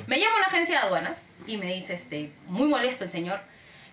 [0.07, 3.39] Me llama una agencia de aduanas y me dice, este, muy molesto el señor,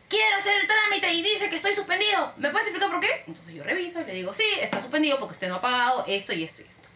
[0.08, 2.32] quiero hacer el trámite y dice que estoy suspendido.
[2.36, 3.24] ¿Me puedes explicar por qué?
[3.26, 6.32] Entonces yo reviso y le digo, sí, está suspendido porque usted no ha pagado esto
[6.32, 6.88] y esto y esto.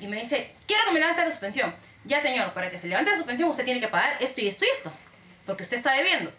[0.00, 1.74] Y me dice, quiero que me levante la suspensión.
[2.04, 4.64] Ya, señor, para que se levante la suspensión usted tiene que pagar esto y esto
[4.64, 4.92] y esto.
[5.46, 6.32] Porque usted está debiendo.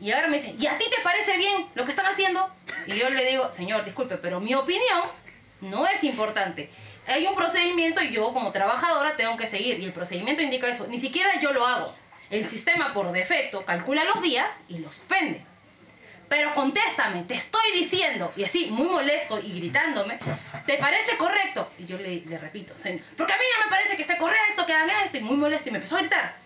[0.00, 2.50] Y ahora me dice, ¿y a ti te parece bien lo que están haciendo?
[2.86, 5.02] Y yo le digo, señor, disculpe, pero mi opinión
[5.60, 6.70] no es importante.
[7.10, 9.80] Hay un procedimiento y yo como trabajadora tengo que seguir.
[9.80, 10.86] Y el procedimiento indica eso.
[10.86, 11.94] Ni siquiera yo lo hago.
[12.30, 15.44] El sistema por defecto calcula los días y los pende.
[16.28, 20.16] Pero contéstame, te estoy diciendo, y así, muy molesto y gritándome,
[20.64, 21.68] ¿te parece correcto?
[21.76, 22.72] Y yo le, le repito,
[23.16, 25.68] porque a mí no me parece que esté correcto, que hagan esto, y muy molesto,
[25.68, 26.36] y me empezó a gritar.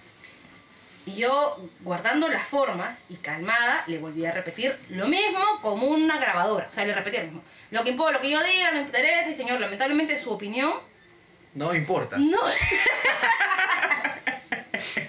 [1.06, 6.18] Y yo, guardando las formas y calmada, le volví a repetir lo mismo como una
[6.18, 6.66] grabadora.
[6.70, 7.42] O sea, le repetí lo mismo.
[7.70, 10.72] Lo que importa, lo que yo diga, no interesa, y señor, lamentablemente su opinión
[11.54, 12.16] No importa.
[12.18, 12.38] no.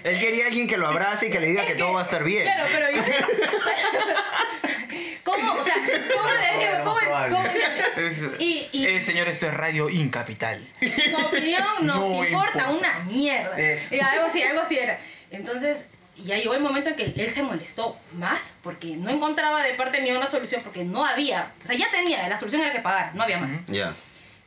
[0.04, 2.22] Él quería alguien que lo abrace y que le diga que, todo va a estar
[2.22, 2.44] bien.
[2.44, 3.02] Claro, pero yo.
[5.24, 5.54] ¿Cómo?
[5.54, 6.84] O sea, ¿cómo le digo?
[6.84, 6.96] ¿Cómo,
[7.30, 7.44] cómo-
[7.96, 10.64] Es- Y- y- Eh, señor, esto es Radio Incapital.
[10.80, 12.70] Su opinión nos No importa, importa.
[12.70, 13.58] una mierda.
[13.58, 13.94] Eso.
[13.96, 14.98] Y algo así, algo así era.
[15.30, 15.86] Entonces,
[16.16, 20.00] ya llegó el momento en que él se molestó más porque no encontraba de parte
[20.00, 21.52] mía una solución porque no había.
[21.62, 23.66] O sea, ya tenía, la solución era que pagar, no había más.
[23.66, 23.94] Ya.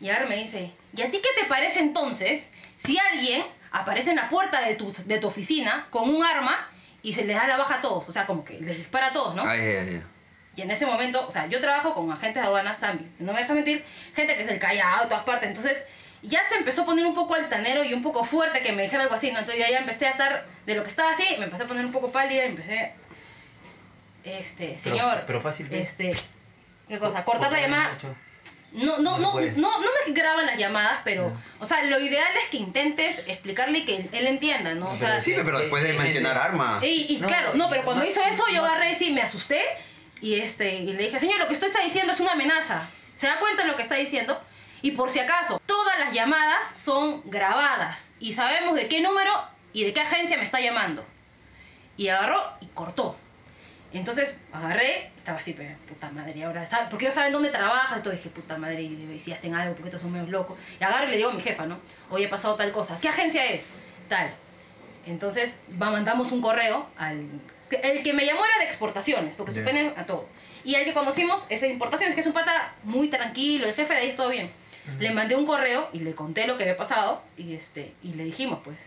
[0.01, 2.47] Y ahora me dice, ¿y a ti qué te parece entonces
[2.83, 6.67] si alguien aparece en la puerta de tu, de tu oficina con un arma
[7.03, 8.07] y se les da la baja a todos?
[8.07, 9.43] O sea, como que les dispara a todos, ¿no?
[9.43, 10.01] Ay, ay, ay.
[10.55, 13.41] Y en ese momento, o sea, yo trabajo con agentes de aduanas, Zambi, no me
[13.41, 15.47] deja mentir, gente que es el callado de todas partes.
[15.47, 15.85] Entonces,
[16.21, 19.03] ya se empezó a poner un poco altanero y un poco fuerte que me dijera
[19.03, 19.39] algo así, ¿no?
[19.39, 21.85] Entonces yo ya empecé a estar de lo que estaba así, me empecé a poner
[21.85, 22.93] un poco pálida y empecé.
[24.23, 25.23] Este, Pero- señor.
[25.25, 25.81] pero fácil, ¿qué?
[25.81, 26.15] Este.
[26.87, 27.23] ¿Qué cosa?
[27.23, 27.97] Cortar la llamada.
[28.71, 32.27] No, no, No no, no, no me graban las llamadas, pero, o sea, lo ideal
[32.43, 34.87] es que intentes explicarle y que él, él entienda, ¿no?
[34.91, 36.39] O Pero sea, Sí, pero Sí, después de mencionar sí.
[36.43, 36.79] arma.
[36.83, 39.21] y, y No, claro, no, pero cuando no, hizo eso, yo agarré y sí, me
[39.23, 39.61] asusté
[40.21, 42.87] y, este, y le dije, señor, lo que usted está diciendo es una amenaza.
[43.15, 44.39] ¿Se da cuenta de lo que está diciendo?
[44.81, 49.31] Y por si acaso, todas las llamadas son grabadas y sabemos de qué número
[49.73, 51.03] y de qué agencia me está llamando.
[51.97, 53.17] Y agarró y cortó.
[53.91, 56.87] Entonces agarré, estaba así, pero puta madre, y ahora, ¿sabe?
[56.89, 59.89] porque ellos saben dónde trabajas, y todo dije, puta madre, y si hacen algo, porque
[59.89, 60.57] estos son medio locos.
[60.79, 61.79] Y agarro y le digo a mi jefa, ¿no?
[62.09, 62.97] Hoy he pasado tal cosa.
[63.01, 63.63] ¿Qué agencia es?
[64.07, 64.29] Tal.
[65.07, 67.25] Entonces va, mandamos un correo al...
[67.71, 70.27] El que me llamó era de exportaciones, porque suspenden a todo.
[70.63, 73.93] Y al que conocimos es de importaciones, que es un pata muy tranquilo, el jefe
[73.93, 74.51] de ahí es todo bien.
[74.99, 78.23] Le mandé un correo y le conté lo que había pasado y, este, y le
[78.23, 78.77] dijimos, pues,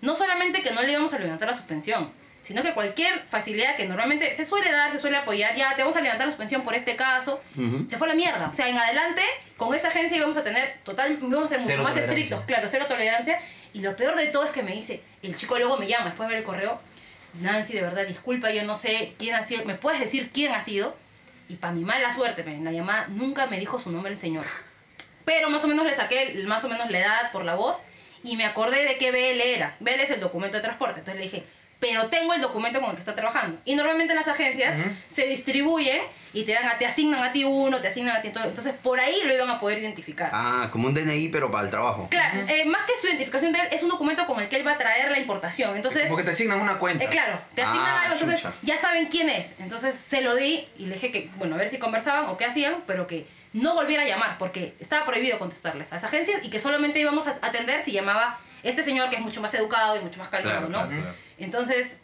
[0.00, 2.10] no solamente que no le íbamos a levantar la suspensión,
[2.42, 5.96] sino que cualquier facilidad que normalmente se suele dar, se suele apoyar, ya te vamos
[5.96, 7.40] a levantar la suspensión por este caso,
[7.88, 8.48] se fue a la mierda.
[8.48, 9.22] O sea, en adelante,
[9.56, 12.18] con esa agencia íbamos a tener total, íbamos a ser mucho Cero más tolerancia.
[12.18, 13.40] estrictos, claro, cero tolerancia.
[13.74, 16.28] Y lo peor de todo es que me dice, el chico luego me llama después
[16.28, 16.80] de ver el correo,
[17.40, 20.62] Nancy, de verdad, disculpa, yo no sé quién ha sido, ¿me puedes decir quién ha
[20.62, 20.96] sido?
[21.48, 24.44] Y para mi mala suerte, en la llamada nunca me dijo su nombre el señor.
[25.28, 27.76] Pero más o menos le saqué más o menos la edad por la voz
[28.24, 29.76] y me acordé de qué BL era.
[29.78, 31.00] BL es el documento de transporte.
[31.00, 31.44] Entonces le dije,
[31.80, 33.58] pero tengo el documento con el que está trabajando.
[33.66, 34.74] Y normalmente en las agencias
[35.12, 36.00] se distribuyen
[36.32, 38.44] y te dan a- te asignan a ti uno, te asignan a ti todo.
[38.44, 40.30] Entonces por ahí lo iban a poder identificar.
[40.32, 42.08] Ah, como un DNI, pero para el trabajo.
[42.10, 44.66] Claro, eh, más que su identificación de él, es un documento con el que él
[44.66, 45.76] va a traer la importación.
[45.76, 47.04] Entonces, Porque te asignan una cuenta.
[47.04, 48.54] eh, claro, te asignan Ah, algo, entonces chucha.
[48.62, 49.54] ya saben quién es.
[49.60, 52.44] Entonces se lo di y le dije que, bueno, a ver si conversaban o qué
[52.46, 56.50] hacían, pero que no volviera a llamar porque estaba prohibido contestarles a esa agencia y
[56.50, 60.00] que solamente íbamos a atender si llamaba este señor que es mucho más educado y
[60.00, 60.88] mucho más calmado, Claro, ¿no?
[60.88, 61.16] claro, claro.
[61.38, 61.98] Entonces,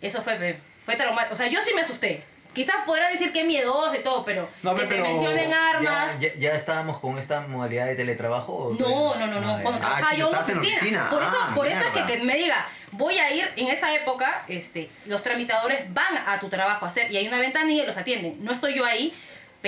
[0.00, 1.34] eso fue, fue traumático.
[1.34, 2.24] O sea, yo sí me asusté.
[2.54, 5.70] Quizás podrán decir que es miedoso y todo, pero No, que te pero mencionen ¿Ya,
[5.72, 6.20] armas.
[6.20, 8.52] ya, ya estábamos con esta modalidad de teletrabajo?
[8.54, 9.56] o No, no, no, no.
[9.56, 9.80] Ah, Cuando ya.
[9.80, 10.60] trabajaba que yo en la oficina.
[10.78, 11.10] oficina.
[11.10, 13.92] Por eso, Ah, por eso es que, que me diga, voy a ir en esa
[13.94, 17.86] época, este, los tramitadores van a tu trabajo a hacer y hay una ventanilla y
[17.86, 18.42] los atienden.
[18.42, 19.12] No estoy yo ahí,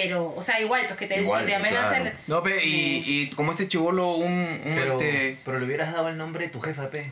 [0.00, 2.02] pero, o sea, igual, pues que te, Igual, que te amenacen.
[2.02, 2.16] claro.
[2.28, 5.36] No, pe, y, y como este chivolo, un, un Pero, este.
[5.44, 7.10] pero le hubieras dado el nombre de tu jefa, P.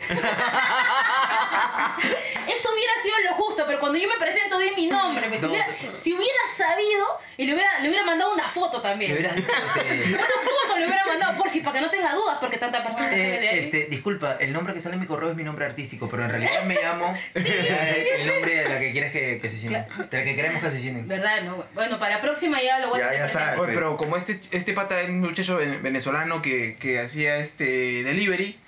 [2.52, 5.28] eso hubiera sido lo justo, pero cuando yo me presento di mi nombre.
[5.28, 5.52] pues, si, No.
[5.52, 9.12] hubiera, si hubiera sabido, y le hubiera, le hubiera mandado una foto también.
[9.12, 9.50] Hubieras este,
[10.14, 13.10] Una foto le hubiera mandado, por si, para que no tenga dudas, porque tanta persona
[13.16, 16.24] Eh, este, disculpa, el nombre que sale en mi correo es mi nombre artístico, pero
[16.24, 19.86] en realidad me llamo el nombre de la que quieres que, que asesinen.
[20.10, 21.06] De la que queremos que asesinen.
[21.08, 21.42] ¿Verdad?
[21.42, 23.58] No, bueno, para la próxima ya lo voy a Ya, tener ya sabes.
[23.60, 28.02] Oye, pero como este, este pata es un muchacho ven- venezolano que, que hacía este
[28.02, 28.58] delivery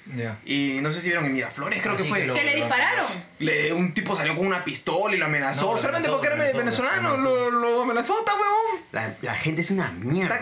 [0.45, 2.21] y no sé si vieron en Miraflores, creo que Así fue.
[2.21, 3.07] que lo- ¿Que le dispararon?
[3.39, 5.67] Le- un tipo salió con una pistola y lo amenazó.
[5.67, 7.17] No, lo solamente amenazó, porque era venezolano,
[7.51, 8.83] lo amenazó, está huevón.
[8.93, 10.39] La, la gente es una mierda.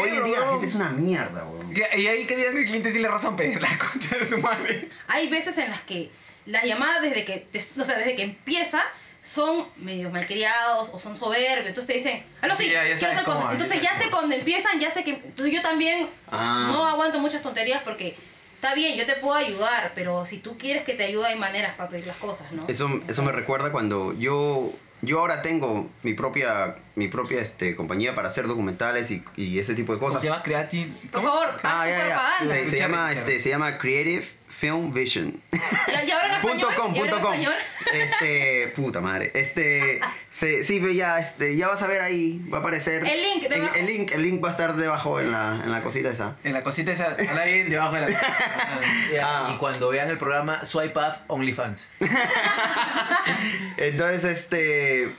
[0.00, 1.72] Hoy, en día la gente es una mierda, weón.
[1.96, 4.88] Y ahí que digan que el cliente tiene razón, pero la concha de su madre.
[5.08, 6.10] Hay veces en las que
[6.46, 8.82] las llamadas desde que, te- o sea, desde que empieza
[9.22, 11.68] son medio malcriados o son soberbios.
[11.68, 13.36] Entonces te dicen, aló sí, Sí, ya- ya quiero sabes tal cosa".
[13.36, 15.10] cómo, ya Entonces ya sé cuando empiezan, ya sé que...
[15.12, 16.70] Entonces yo también Ah.
[16.72, 18.16] no aguanto muchas tonterías porque
[18.62, 21.74] está bien, yo te puedo ayudar, pero si tú quieres que te ayude hay maneras
[21.74, 22.64] para pedir las cosas, ¿no?
[22.68, 24.70] Eso, eso me recuerda cuando yo
[25.04, 29.74] yo ahora tengo mi propia mi propia este compañía para hacer documentales y, y ese
[29.74, 30.22] tipo de ¿Cómo cosas.
[30.22, 30.44] se llama?
[30.44, 30.92] Creative.
[31.10, 32.04] Por favor, Ah, ya, ya.
[32.14, 32.54] propaganda.
[32.54, 34.24] Se, se llama este se llama Creative
[34.62, 35.42] Film Vision.
[35.50, 36.74] ¿Y- ahora en punto español?
[36.76, 37.32] com, ¿Y ahora punto en com.
[37.34, 37.54] español?
[37.92, 39.32] Este, puta madre.
[39.34, 40.00] Este,
[40.32, 43.04] se- sí, ve ya, este, ya vas a ver ahí, va a aparecer.
[43.04, 43.74] El link el, debajo.
[43.74, 46.36] el link, el link va a estar debajo en la, en la cosita esa.
[46.44, 48.20] En la cosita esa, habla bien debajo de la.
[49.20, 49.50] Ah.
[49.52, 51.88] Y cuando vean el programa Swipe Up OnlyFans.
[53.76, 55.12] Entonces, este.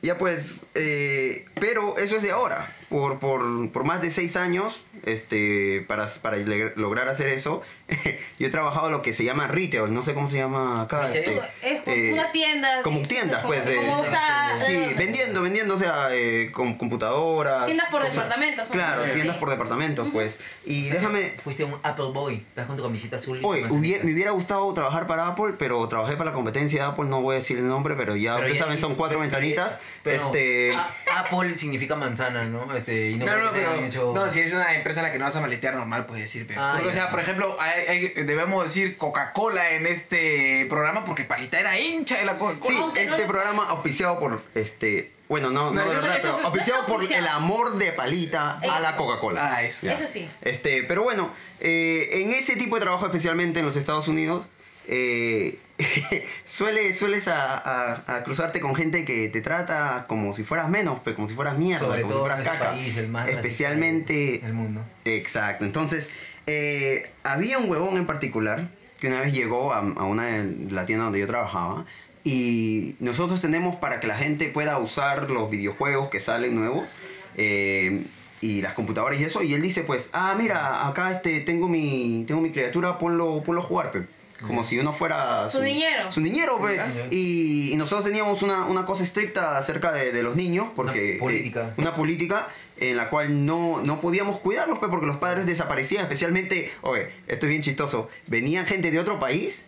[0.00, 2.70] Ya pues, eh, pero eso es de ahora.
[2.88, 6.38] Por, por, por más de seis años, este, para, para
[6.76, 7.62] lograr hacer eso,
[8.38, 11.10] yo he trabajado lo que se llama retail, no sé cómo se llama acá.
[11.12, 12.82] Este, Es como eh, una tienda.
[12.82, 13.66] Como tiendas, como- pues.
[13.66, 17.66] De, como, o sea, sí, vendiendo, vendiendo, o sea, eh, con computadoras.
[17.66, 20.38] Tiendas por departamentos, Claro, tiendas por departamentos, pues.
[20.64, 22.36] Y déjame, Fuiste un Apple Boy.
[22.36, 23.38] Estás con tu camiseta azul.
[23.38, 23.80] y tu Oye, manzanita.
[23.86, 27.20] hubiera- me hubiera gustado trabajar para Apple, pero trabajé para la competencia de Apple, no
[27.20, 29.80] voy a decir el nombre, pero ya Pero ustedes ya- saben, son cuatro pero- ventanitas.
[30.02, 32.77] pero este, a- Apple significa manzana, ¿no?
[32.78, 33.74] Este, y no, No, pero.
[33.74, 36.46] hecho- si es una empresa a la que no vas a maletear normal, puedes decir,
[36.46, 36.62] pero.
[36.62, 41.24] Ah, Porque, o sea, por ejemplo, hay- hay- debemos decir Coca-Cola en este programa porque
[41.24, 42.74] Palita era hincha de la Coca-Cola.
[42.74, 46.86] sí, aunque este programa auspiciado por, este, bueno, no, no, No, de verdad, pero auspiciado
[46.86, 49.56] por el amor de Palita a la Coca-Cola.
[49.56, 49.86] Ah, eso.
[49.86, 49.92] Ya.
[49.94, 50.28] Eso sí.
[50.42, 54.46] Este, pero bueno, eh, en ese tipo de trabajo, especialmente en los Estados Unidos,
[54.86, 55.58] eh,
[56.46, 61.00] suele, sueles a, a- a cruzarte con gente que te trata como si fueras menos,
[61.04, 62.70] pues, como si fueras mierda, Sobre como si todo en fueras caca.
[62.72, 64.82] país, el más Especialmente del mundo.
[65.04, 65.64] Exacto.
[65.64, 66.10] Entonces,
[66.46, 68.68] eh, había un huevón en particular
[69.00, 71.84] que una vez llegó a, a una de la tienda donde yo trabajaba
[72.24, 76.94] y nosotros tenemos para que la gente pueda usar los videojuegos que salen nuevos
[77.36, 78.02] eh,
[78.40, 82.24] y las computadoras y eso y él dice pues ah mira acá este tengo mi
[82.26, 84.02] tengo mi criatura ponlo ponlo a jugar pe".
[84.46, 86.10] Como si uno fuera Su niñero.
[86.12, 86.60] su niñero.
[86.74, 86.86] Ya.
[87.10, 91.20] y, y nosotros teníamos una, una cosa estricta acerca de, de los niños porque Una
[91.20, 91.60] política.
[91.68, 92.48] eh, una política
[92.80, 97.46] en la cual no, no podíamos cuidarlos, pues, porque los padres desaparecían, especialmente, oye, esto
[97.46, 99.62] es bien chistoso, venían gente de otro país,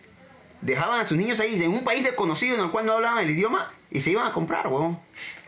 [0.61, 3.29] dejaban a sus niños ahí, en un país desconocido en el cual no hablaban el
[3.29, 4.97] idioma, y se iban a comprar, huevón.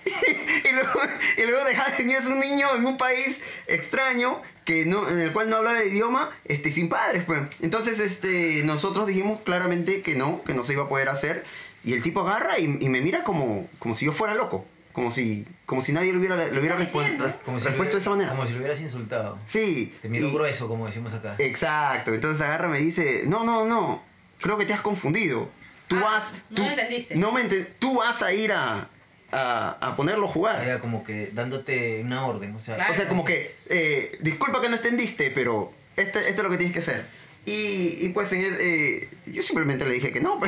[0.06, 1.00] y, luego,
[1.38, 5.50] y luego dejaban tenías un niño en un país extraño que no, en el cual
[5.50, 7.42] no hablaba el idioma, este, sin padres, pues.
[7.62, 11.46] Entonces, este, nosotros dijimos claramente que no, que no se iba a poder hacer,
[11.84, 14.66] y el tipo agarra y, y me mira como, como si yo fuera loco.
[14.94, 18.30] Como si, como si nadie le hubiera, le hubiera si, respuesto lo de esa manera.
[18.30, 19.40] como si lo hubieras insultado.
[19.48, 19.96] Sí.
[20.04, 21.36] Te miro y- grueso, como decimos acá.
[21.40, 22.14] Exacto.
[22.14, 24.04] Entonces agarra y me dice, no, no, no,
[24.40, 25.50] creo que te has confundido.
[25.94, 26.24] Tú Ah, vas...
[26.50, 27.16] no me entendiste.
[27.16, 28.88] No me ente- Tú vas a ir a,
[29.32, 30.64] a, a ponerlo a jugar.
[30.64, 32.56] Era como que dándote una orden.
[32.56, 32.94] O sea, Claro.
[32.94, 36.58] O sea, como que, eh, disculpa que no entendiste, pero este, esto es lo que
[36.58, 37.06] tienes que hacer.
[37.46, 40.40] Y, y pues eh, yo simplemente le dije que no.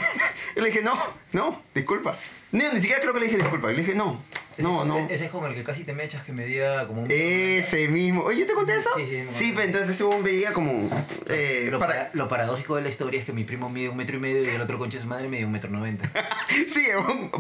[0.56, 0.98] Yo le dije, no,
[1.34, 2.18] no, disculpa.
[2.56, 3.70] No, ni siquiera creo que le dije disculpa.
[3.72, 4.22] Le dije, no,
[4.54, 4.98] ese, no, no.
[5.10, 7.08] Ese es con el que casi te me echas que medía como un.
[7.12, 8.22] Ese mismo.
[8.24, 8.89] Oye, ¿yo te conté eso?
[8.96, 10.89] Sí, sí, me Sí, pero entonces ese huevón veía como...
[11.28, 13.98] eh, Lo, para- para- lo paradójico de la historia es que mi primo mide un
[13.98, 16.10] metro y medio y el otro concha de su madre mide un metro noventa.
[16.74, 16.88] Sí,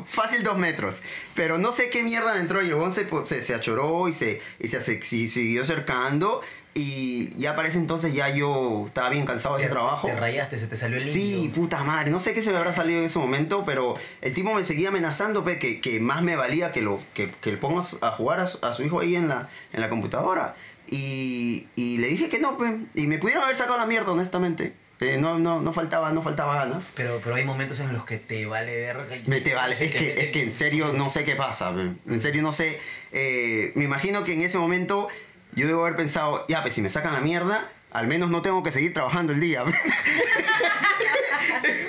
[0.07, 0.95] fácil dos metros.
[1.35, 4.13] Pero no sé qué mierda entró y el huevón se, po- se, se achoró y
[4.13, 6.41] se, y se si- siguió acercando.
[6.77, 10.07] Y ya para ese entonces ya yo estaba bien cansado de ese Te- trabajo.
[10.07, 12.11] Te rayaste, se te salió el Sí, puta madre.
[12.11, 14.89] No sé qué se me habrá salido en ese momento, pero el tipo me seguía
[14.89, 18.41] amenazando pe, que, que más me valía que lo que, que le ponga a jugar
[18.41, 20.53] a su, a su hijo ahí en la, en la computadora.
[20.91, 22.75] Y, y le dije que no, pe.
[22.93, 24.73] Y me pudieron haber sacado la mierda, honestamente.
[24.99, 26.83] Eh, no, no, no, faltaba, no faltaba ganas.
[26.93, 29.05] Pero, pero hay momentos en los que te vale verga.
[29.27, 31.91] Me te vale, es te que, es que en serio no sé qué pasa, pe.
[32.13, 32.79] en serio no sé,
[33.11, 35.09] eh, me imagino que en ese momento
[35.55, 38.61] yo debo haber pensado, ya, pues si me sacan la mierda, al menos no tengo
[38.63, 39.63] que seguir trabajando el día.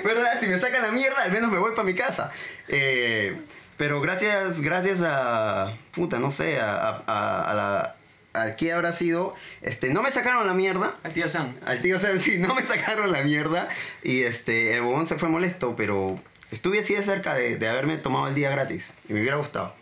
[0.03, 0.39] ¿Verdad?
[0.39, 2.31] Si me sacan la mierda, al menos me voy para mi casa.
[2.67, 3.35] Eh,
[3.77, 5.75] pero gracias, gracias a.
[5.91, 7.93] Puta, no sé, a, a, a- a la.
[8.33, 9.33] ¿A qué habrá sido?
[9.63, 10.93] Este, no me sacaron la mierda.
[11.03, 11.55] Al tío Sam.
[11.65, 13.67] Al tío Sam, sí, no me sacaron la mierda.
[14.03, 16.19] Y este, el bobón se fue molesto, pero
[16.51, 18.93] estuve así de cerca de, de haberme tomado el día gratis.
[19.09, 19.73] Y me hubiera gustado.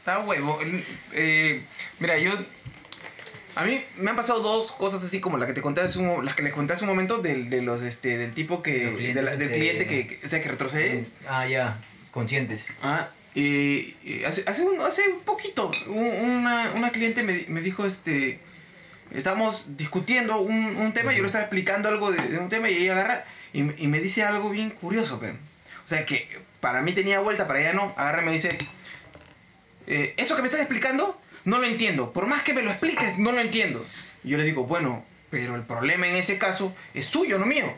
[0.00, 0.58] Está huevo.
[1.12, 1.62] Eh,
[1.98, 2.32] mira, yo.
[3.54, 6.24] A mí me han pasado dos cosas así como la que te conté hace un,
[6.24, 8.84] las que les conté hace un momento del, de los, este, del tipo que.
[8.86, 11.04] Los clientes, de la- del cliente que, que- o sea, que retrocede.
[11.28, 11.78] Ah, ya,
[12.12, 12.64] conscientes.
[12.82, 15.96] Ah, y, y hace, hace, un, hace un poquito, un-
[16.30, 18.38] una, una cliente me, me dijo, este,
[19.10, 22.76] estábamos discutiendo un, un tema, yo le estaba explicando algo de, de un tema y
[22.78, 25.30] ella agarra y, me- y me dice algo bien curioso, pe.
[25.84, 26.26] O sea, que
[26.60, 28.56] para mí tenía vuelta, para ella no, agarra y me dice,
[29.86, 33.18] eh, eso que me estás explicando, no lo entiendo, por más que me lo expliques,
[33.18, 33.84] no lo entiendo.
[34.24, 37.72] Y yo le digo, bueno, pero el problema en ese caso es suyo, no mío.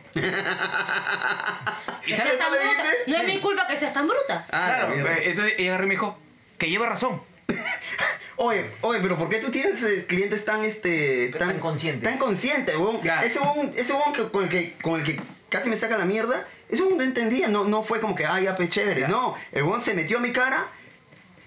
[2.05, 2.85] Que sabes tan bruta.
[3.07, 4.45] No es mi culpa que seas tan bruta.
[4.51, 6.19] Ah, claro, eh, entonces ella agarró y me dijo,
[6.59, 7.23] que lleva razón.
[8.37, 12.03] Oye, oye, pero ¿por qué tú tienes eh, clientes tan este Tan conscientes.
[12.03, 13.01] Tan conscientes, weón.
[13.01, 13.25] Ya.
[13.25, 16.05] Ese weón, ese weón que, con el que con el que casi me saca la
[16.05, 19.03] mierda, ese weón no entendía, no, no fue como que, ah, ya, pues chévere.
[19.03, 19.09] Ya.
[19.09, 20.67] No, el weón se metió a mi cara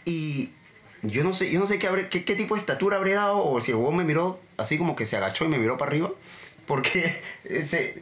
[0.05, 0.53] y
[1.09, 3.37] yo no sé, yo no sé qué, habré, qué, qué tipo de estatura habré dado
[3.43, 5.89] o si el weón me miró así como que se agachó y me miró para
[5.91, 6.11] arriba,
[6.65, 8.01] porque eh, se,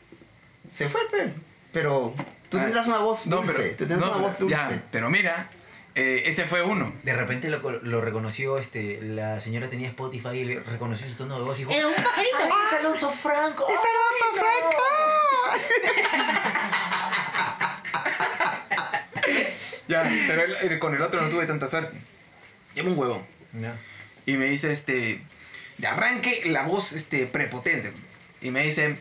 [0.71, 1.31] se fue, pe.
[1.71, 2.13] pero
[2.49, 4.55] tú Ah, tendrás una voz no, dulce, pero- tú tendrás no, una voz dulce.
[4.55, 5.49] Ya, pero mira,
[5.95, 6.93] eh, ese fue uno.
[7.03, 11.37] De repente lo, lo reconoció, este, la señora tenía Spotify y le reconoció su tono
[11.37, 12.37] de voz y dijo, Era un pajarito.
[12.51, 13.65] ¡Ah, es Alonso Franco!
[13.69, 14.75] ¡Es Alonso
[19.87, 21.97] Ya, pero él- él- con el otro no tuve tanta suerte.
[22.75, 23.25] Llama un huevón.
[23.53, 23.75] Ya.
[24.25, 25.21] Y me dice, este,
[25.77, 27.93] de arranque la voz, este, prepotente.
[28.41, 28.97] Y me dice,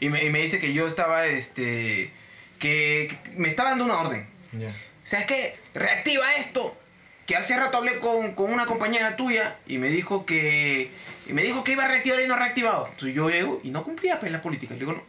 [0.00, 2.10] y me, y me dice que yo estaba, este,
[2.58, 4.26] que, que me estaba dando una orden.
[4.52, 4.74] Ya.
[5.04, 5.58] ¿Sabes qué?
[5.74, 6.76] Reactiva esto.
[7.26, 10.90] Que hace rato hablé con, con una compañera tuya y me dijo que.
[11.26, 12.86] Y me dijo que iba a reactivar y no ha reactivado.
[12.86, 14.76] Entonces yo llego y no cumplía pues las políticas.
[14.78, 15.02] Le digo, no.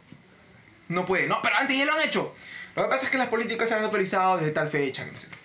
[0.88, 1.26] No puede.
[1.26, 2.34] No, pero antes ya lo han hecho.
[2.76, 5.04] Lo que pasa es que las políticas se han actualizado desde tal fecha.
[5.04, 5.28] Que no sé.
[5.28, 5.41] qué.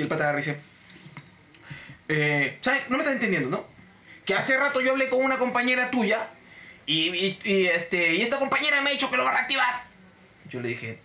[0.00, 0.56] Y el pata dice.
[2.08, 2.88] Eh, ¿Sabes?
[2.88, 3.66] No me estás entendiendo, ¿no?
[4.24, 6.26] Que hace rato yo hablé con una compañera tuya
[6.86, 9.84] y, y- y, este, y esta compañera me ha dicho que lo va a reactivar.
[10.48, 10.98] Yo le dije,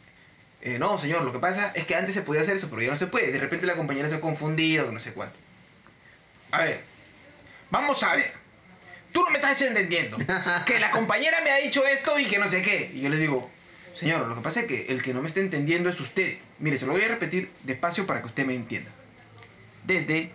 [0.61, 2.91] eh, no, señor, lo que pasa es que antes se podía hacer eso, pero ya
[2.91, 3.33] no se puede.
[3.33, 5.35] De repente la compañera se ha confundido, no sé cuánto.
[6.51, 6.81] A ver,
[7.69, 8.31] vamos a ver.
[9.11, 10.17] Tú no me estás entendiendo.
[10.65, 12.91] Que la compañera me ha dicho esto y que no sé qué.
[12.93, 13.51] Y yo le digo,
[13.95, 16.37] señor, lo que pasa es que el que no me está entendiendo es usted.
[16.59, 18.91] Mire, se lo voy a repetir despacio para que usted me entienda.
[19.83, 20.29] Desde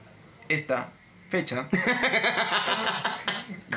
[0.48, 0.88] esta
[1.28, 1.68] fecha,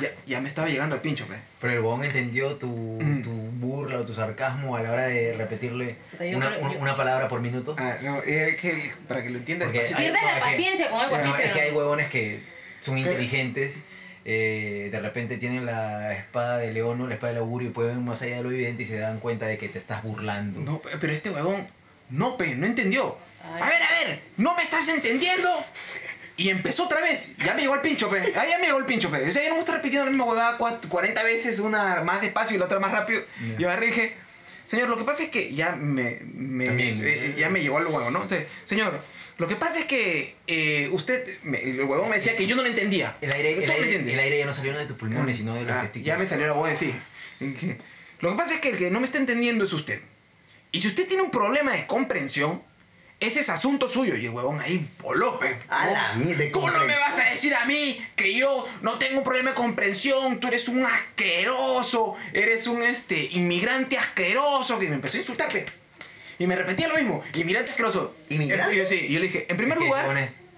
[0.00, 1.38] ya, ya me estaba llegando al pincho, pues.
[1.60, 3.22] Pero el huevón entendió tu, Mm.
[3.22, 6.72] tu burla o tu sarcasmo a la hora de repetirle O sea, una, creo- una-
[6.74, 7.74] yo- una palabra por minuto.
[7.78, 10.08] Ah, no, es que para que lo entienda Porque despacito.
[10.08, 11.42] hay- Pierdes la paciencia con algo así.
[11.42, 12.40] Es que hay huevones que
[12.82, 13.80] son Pero- inteligentes,
[14.24, 18.04] eh, de repente tienen la espada de león o la espada del augurio y pueden
[18.04, 20.60] más allá de lo evidente y se dan cuenta de que te estás burlando.
[20.60, 21.66] No, pe- pero este huevón,
[22.10, 23.16] no, pe, no entendió.
[23.54, 23.62] Ay.
[23.62, 25.48] A ver, a ver, ¿no me estás entendiendo?
[26.36, 27.36] Y empezó otra vez.
[27.44, 28.32] Ya me llegó el pincho, pe.
[28.36, 29.28] Ah, ya me llegó el pincho, pe.
[29.28, 32.22] O sea, yo no me estoy repitiendo la misma huevada cua- 40 veces, una más
[32.22, 33.22] despacio y la otra más rápido.
[33.40, 33.54] Ya.
[33.60, 34.16] Y agarré y dije,
[34.66, 37.00] señor, lo que pasa es que ya me, me- También.
[37.04, 38.22] eh, ya me llegó al huevo, ¿no?
[38.22, 39.00] Entonces, señor,
[39.38, 42.62] lo que pasa es que eh, usted, me- el huevón me decía que yo no
[42.62, 43.16] lo entendía.
[43.20, 45.62] El aire, ¿Tú el, aire, el aire ya no salió de tus pulmones, sino de
[45.64, 46.06] los Ah, testículos.
[46.06, 46.94] ya me salió la voz de sí.
[48.20, 50.00] Lo que pasa es que el que no me está entendiendo es usted.
[50.72, 52.62] Y si usted tiene un problema de comprensión,
[53.20, 54.16] ese es asunto suyo.
[54.16, 55.56] Y el huevón ahí voló, pe.
[55.68, 59.18] A la mierda, ¿Cómo no me vas a decir a mí que yo no tengo
[59.18, 60.40] un problema de comprensión?
[60.40, 64.78] Tú eres un asqueroso, eres un este inmigrante asqueroso.
[64.78, 65.66] Que me empezó a insultar, pe.
[66.38, 68.14] Y me repetía lo mismo, inmigrante asqueroso.
[68.28, 68.74] ¿Inmigrante?
[68.74, 70.06] Y yo, sí, yo le dije, en primer lugar...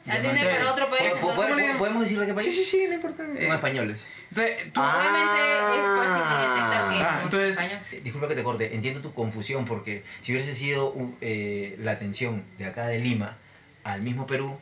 [0.09, 0.47] Atiende Sí.
[0.47, 1.11] para otro país.
[1.15, 1.79] ¿po- po- entonces- ¿Cómo le digo?
[1.79, 2.47] ¿Podemos decirle qué país?
[2.55, 3.25] Sí, sí, sí, no importa.
[3.27, 4.03] Son españoles.
[4.31, 4.81] Entonces, tú...
[4.81, 5.41] Obviamente
[5.77, 7.79] es fácil de detectar que Ah, es entonces- español.
[7.93, 11.93] Eh, Disculpa que te corte, entiendo tu confusión porque si hubiese sido un- eh, la
[11.93, 13.37] atención de acá de Lima
[13.85, 14.59] al mismo Perú,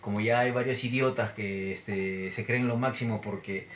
[0.00, 3.66] como ya hay varios idiotas que este, se creen lo máximo porque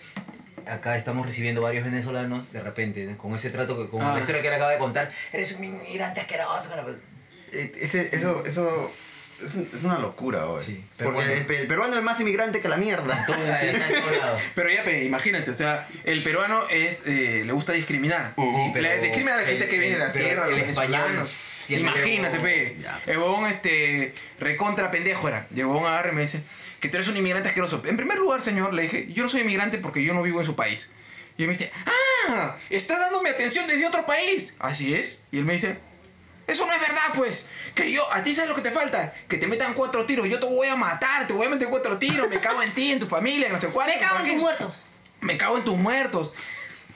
[0.66, 3.18] acá estamos recibiendo varios venezolanos, de repente, ¿no?
[3.18, 4.14] con ese trato, que, con Ah.
[4.14, 6.70] la historia que él acaba de contar, eres un inmigrante asqueroso.
[7.50, 8.92] Eh, Ese, eso, eso
[9.44, 10.64] es, es una locura, güey.
[10.64, 11.32] Sí, Porque bueno.
[11.32, 13.24] el, el peruano es más inmigrante que la mierda.
[13.60, 14.40] Sí, está lados.
[14.54, 18.32] Pero ya, imagínate, o sea, el peruano es, eh, le gusta discriminar.
[18.36, 18.54] Ujú.
[18.54, 21.30] Sí, pero Le discrimina a la gente el- que viene de la sierra, los venezolanos.
[21.68, 22.76] Imagínate, pe.
[23.06, 25.46] El huevón, este, recontra pendejo era.
[25.54, 26.42] Y el huevón agarra y me dice
[26.80, 27.80] que tú eres un inmigrante asqueroso.
[27.86, 30.46] En primer lugar, señor, le dije, yo no soy inmigrante porque yo no vivo en
[30.46, 30.92] su país.
[31.38, 32.56] Y él me dice, ¡ah!
[32.68, 34.56] Estás dándome atención desde otro país.
[34.58, 35.22] Así es.
[35.30, 35.78] Y él me dice,
[36.46, 37.48] eso no es verdad, pues.
[37.74, 39.14] Que yo, a ti sabes lo que te falta.
[39.28, 40.28] Que te metan cuatro tiros.
[40.28, 42.28] Yo te voy a matar, te voy a meter cuatro tiros.
[42.28, 43.92] Me cago en ti, en tu familia, no sé cuánto.
[43.94, 44.32] Me cago ¿para en qué?
[44.32, 44.84] tus muertos.
[45.20, 46.32] Me cago en tus muertos.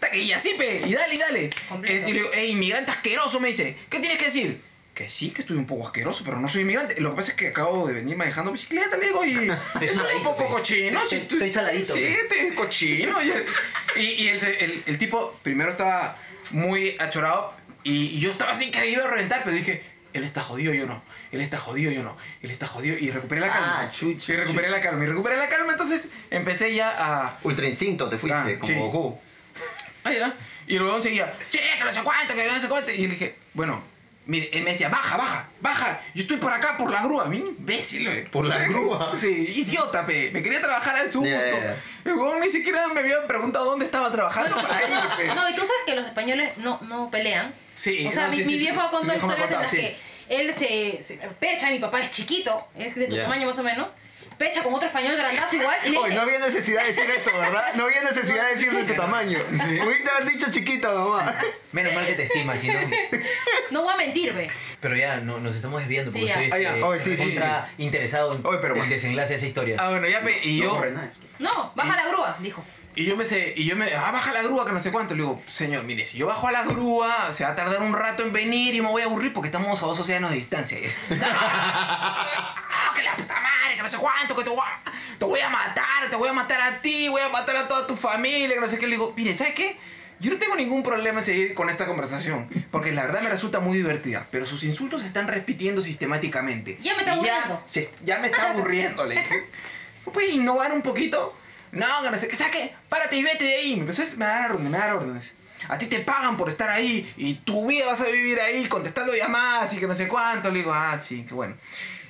[0.01, 0.82] Ta- Y así, pe.
[0.86, 1.51] Y dale, y dale.
[1.84, 3.76] Es decir, le digo, "Ey, inmigrante asqueroso, me dice.
[3.88, 4.61] ¿Qué tienes que decir?
[4.94, 6.99] Que sí, que estoy un poco asqueroso, pero no soy inmigrante.
[7.01, 9.32] Lo que pasa es que acabo de venir manejando bicicleta, le digo, y
[9.74, 11.01] estoy un saladito, poco cochino.
[11.03, 13.22] Estoy- sí, estoy saladito, Sí, estoy cochino.
[13.22, 13.47] Y, el,
[13.97, 16.16] y, y el, el- el tipo primero estaba
[16.51, 17.55] muy achorado
[17.93, 19.82] y, y yo estaba así que iba a reventar, pero dije,
[20.12, 21.03] él está jodido, yo no.
[21.30, 22.16] Él está jodido, yo no.
[22.43, 23.80] Él está jodido y recuperé la calma.
[23.80, 25.05] Ah, chucha, y recuperé la calma.
[25.05, 27.39] Y recuperé la calma, entonces empecé ya a...
[27.43, 28.74] Ultra instinto, te fuiste Ah, como sí.
[28.74, 29.20] Goku.
[30.05, 30.34] Ah, ya.
[30.66, 32.93] Y el huevón seguía, sí, que no sé cuánto, que no sé cuánto.
[32.93, 33.82] Y le dije, bueno,
[34.27, 36.01] mire, él me decía, baja, baja, baja.
[36.14, 37.24] Yo estoy por acá, por la grúa.
[37.27, 38.29] Mi imbécil, eh.
[38.31, 39.14] ¿Por la grúa?
[39.18, 40.31] Sí, idiota, pe.
[40.33, 41.77] Me quería trabajar al ya, ya.
[42.05, 45.35] El huevón ni siquiera me había preguntado dónde estaba trabajando para ir, pe.
[45.35, 47.55] No, y tú sabes que los españoles no, no pelean.
[47.77, 49.89] Sí, O sea, no, mi, sí, mi sí, viejo ha contado historias en las contado,
[49.89, 49.97] que
[50.29, 53.22] él se, se pecha, mi papá es chiquito, es de tu Ya.
[53.22, 53.91] tamaño más o menos,
[54.39, 57.30] pecha con otro español grandazo igual y le dice, no había necesidad de decir eso,
[57.39, 57.74] ¿verdad?
[57.74, 59.39] No había necesidad de decir de tu tamaño.
[59.49, 61.34] Pudiste haber dicho chiquito, mamá.
[61.72, 62.80] Menos mal que te estimas, si no.
[63.70, 64.49] no voy a mentir, ve.
[64.80, 66.41] Pero ya no, nos estamos desviando porque Sí, ya.
[66.43, 66.70] estoy Ah, ya.
[66.70, 68.95] este, Oye, sí, sí, ultra interesado en Oye, pero el bueno.
[68.95, 69.76] desenlace de esa historia.
[69.78, 70.39] Ah, bueno, ya, pe.
[70.45, 70.91] Y No yo.
[71.39, 72.64] No, baja la grúa, dijo.
[72.97, 75.14] Y yo me sé, y yo me, ah, baja la grúa, que no sé cuánto.
[75.14, 77.92] Le digo, señor, mire, si yo bajo a la grúa, se va a tardar un
[77.94, 80.78] rato en venir y me voy a aburrir porque estamos a dos océanos de distancia.
[81.61, 85.40] ah, que la puta madre, que no sé cuánto, que te voy, a, te voy
[85.40, 88.49] a matar, te voy a matar a ti, voy a matar a toda tu familia,
[88.55, 88.86] que no sé qué.
[88.86, 89.76] Le digo, mire, ¿sabes qué?
[90.18, 93.61] Yo no tengo ningún problema en seguir con esta conversación, porque la verdad me resulta
[93.61, 96.78] muy divertida, pero sus insultos se están repitiendo sistemáticamente.
[96.80, 97.62] Ya me está aburriendo.
[97.66, 99.44] se- ya me está aburriendo, le dije.
[100.11, 101.36] ¿Puedes innovar un poquito?
[101.73, 103.75] No, que no sé qué, saque, párate y vete de ahí.
[103.77, 105.35] Me empezó a dar órdenes, me dar órdenes.
[105.69, 109.14] A ti te pagan por estar ahí y tu vida vas a vivir ahí contestando
[109.14, 110.51] llamadas y que no sé cuánto.
[110.51, 111.55] Le digo, ah, sí, qué bueno.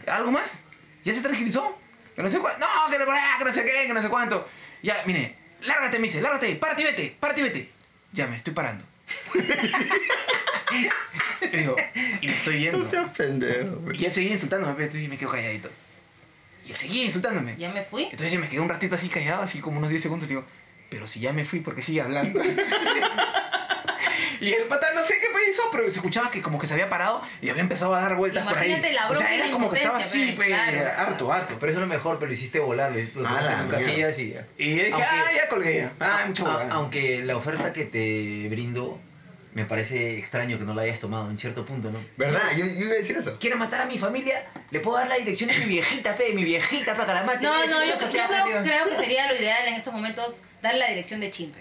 [0.07, 0.65] ¿Algo más?
[1.05, 1.79] ¿Ya se tranquilizó?
[2.15, 2.61] Que no sé cuánto.
[2.61, 4.49] No, que no, que no sé qué, que no sé cuánto.
[4.83, 7.71] Ya, mire, lárgate, me dice, lárgate, párate y vete, párate y vete.
[8.13, 8.85] Ya, me estoy parando.
[11.41, 11.77] Le digo,
[12.21, 12.79] y me estoy yendo.
[12.79, 13.77] No seas pendejo.
[13.77, 14.01] güey.
[14.01, 15.71] Y él seguía insultándome, pero yo me quedo calladito.
[16.67, 17.55] Y él seguía insultándome.
[17.59, 18.05] Ya me fui.
[18.05, 20.45] Entonces yo me quedé un ratito así callado, así como unos 10 segundos, y digo,
[20.89, 22.41] pero si ya me fui, porque sigue hablando?
[24.41, 26.75] y el pata no sé qué me hizo, pero se escuchaba que como que se
[26.75, 28.81] había parado y había empezado a dar vueltas por ahí.
[28.93, 30.91] La o sea, era como que estaba así, pe, claro.
[30.99, 31.57] harto, harto.
[31.59, 34.33] Pero eso es lo mejor, pero lo hiciste volar, lo, lo Ah, en casillas y
[34.33, 34.47] ya.
[34.59, 35.93] Y dije, Aunque- ah, ya colgué ya.
[36.01, 39.01] Ah, mucho A- aunque la oferta que te brindo
[39.57, 41.99] me parece extraño que no la hayas tomado en cierto punto, ¿no?
[42.19, 42.43] ¿Verdad?
[42.59, 43.39] Yo, yo iba a decir eso.
[43.41, 46.45] Quiero matar a mi familia, le puedo dar la dirección de mi viejita, pe, mi
[46.45, 47.43] viejita para que la mate.
[47.43, 51.21] No, no, yo, creo, creo que sería lo ideal en estos momentos darle la dirección
[51.21, 51.61] de Chimpe.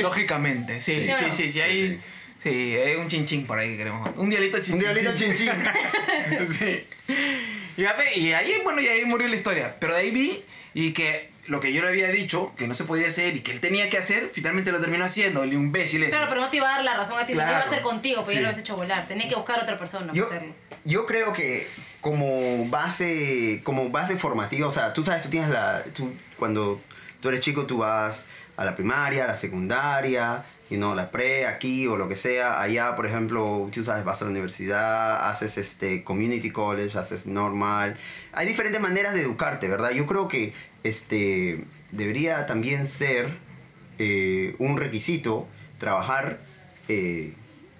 [0.00, 1.34] Lógicamente, sí, ¿Sí sí, no?
[1.34, 2.00] sí, sí, hay,
[2.42, 4.08] sí, hay un chinchín por ahí que queremos.
[4.16, 4.74] Un dialito chinchín.
[4.76, 5.50] Un diablito chinchín.
[6.48, 6.86] sí.
[7.76, 7.82] Y,
[8.20, 9.76] y ahí, bueno, y ahí murió la historia.
[9.78, 10.42] Pero de ahí vi
[10.72, 13.52] y que lo que yo le había dicho, que no se podía hacer y que
[13.52, 16.10] él tenía que hacer, finalmente lo terminó haciendo, el imbécil ese.
[16.12, 17.52] Claro, pero no te iba a dar la razón a ti, no Claro.
[17.52, 18.36] iba a hacer contigo, porque Sí.
[18.36, 19.06] ya lo habías hecho volar.
[19.06, 20.54] Tenía que buscar otra persona Yo, para hacerlo.
[20.84, 21.68] yo creo que
[22.00, 25.82] como base, como base formativa, o sea, tú sabes, tú tienes la...
[25.94, 26.80] Tú, cuando
[27.20, 28.26] tú eres chico, tú vas
[28.56, 32.60] a la primaria, a la secundaria, y no la pre, aquí o lo que sea.
[32.60, 37.96] Allá, por ejemplo, tú sabes, vas a la universidad, haces este community college, haces normal.
[38.32, 39.90] Hay diferentes maneras de educarte, ¿verdad?
[39.90, 40.52] Yo creo que
[40.84, 43.28] este debería también ser
[43.98, 45.46] eh, un requisito
[45.78, 46.38] trabajar
[46.88, 47.32] eh,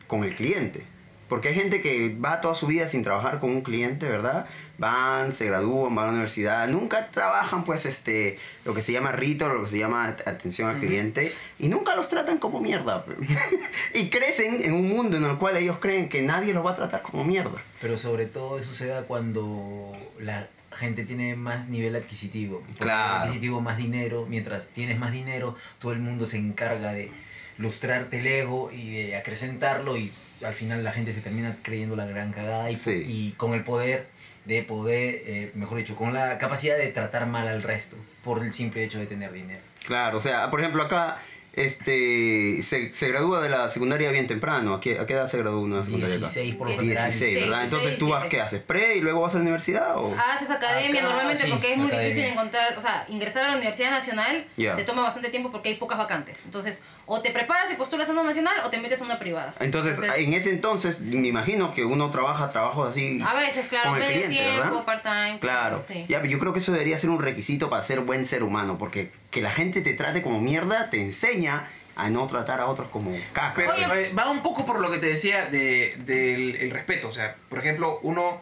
[0.06, 0.82] con el cliente.
[1.28, 4.46] Porque hay gente que va toda su vida sin trabajar con un cliente, ¿verdad?
[4.76, 9.10] Van, se gradúan, van a la universidad, nunca trabajan pues este, lo que se llama
[9.10, 13.04] rito, lo que se llama at- atención al cliente, y nunca los tratan como mierda.
[13.94, 16.76] y crecen en un mundo en el cual ellos creen que nadie los va a
[16.76, 17.60] tratar como mierda.
[17.80, 22.62] Pero sobre todo eso se da cuando la gente tiene más nivel adquisitivo.
[22.78, 23.22] Claro.
[23.24, 24.26] adquisitivo, más dinero.
[24.28, 27.10] Mientras tienes más dinero, todo el mundo se encarga de
[27.58, 30.12] lustrarte el ego y de acrecentarlo y
[30.44, 33.04] al final la gente se termina creyendo la gran cagada y, Sí.
[33.06, 34.06] y con el poder
[34.44, 38.52] de poder, eh, mejor dicho, con la capacidad de tratar mal al resto por el
[38.52, 39.60] simple hecho de tener dinero.
[39.86, 41.18] Claro, o sea, por ejemplo, acá
[41.56, 44.74] este se, se gradúa de la secundaria bien temprano.
[44.74, 46.26] ¿A qué, a qué edad se gradúa una secundaria acá?
[46.26, 47.04] 16 por lo general.
[47.10, 47.64] 16, ¿verdad?
[47.64, 48.28] Entonces tú vas, 17.
[48.36, 48.60] ¿qué haces?
[48.62, 49.96] ¿Pre y luego vas a la universidad?
[49.96, 50.14] O?
[50.34, 52.08] Haces academia Acá, normalmente sí, porque es muy academia.
[52.14, 54.76] difícil encontrar, o sea, ingresar a la Universidad Nacional Ya.
[54.76, 56.38] te toma bastante tiempo porque hay pocas vacantes.
[56.44, 59.54] Entonces, o te preparas y postulas a una nacional o te metes a una privada.
[59.60, 64.02] Entonces, en ese entonces, me imagino que uno trabaja trabajos así a veces, claro, con
[64.02, 65.38] el medio cliente, tiempo, part-time.
[65.40, 65.84] Claro.
[65.86, 66.06] Sí.
[66.08, 69.10] Ya, yo creo que eso debería ser un requisito para ser buen ser humano, porque
[69.30, 73.16] que la gente te trate como mierda te enseña a no tratar a otros como
[73.32, 73.54] caca.
[73.54, 74.08] Pero Oye.
[74.08, 77.08] eh, va un poco por lo que te decía de, del el respeto.
[77.08, 78.40] O sea, por ejemplo, uno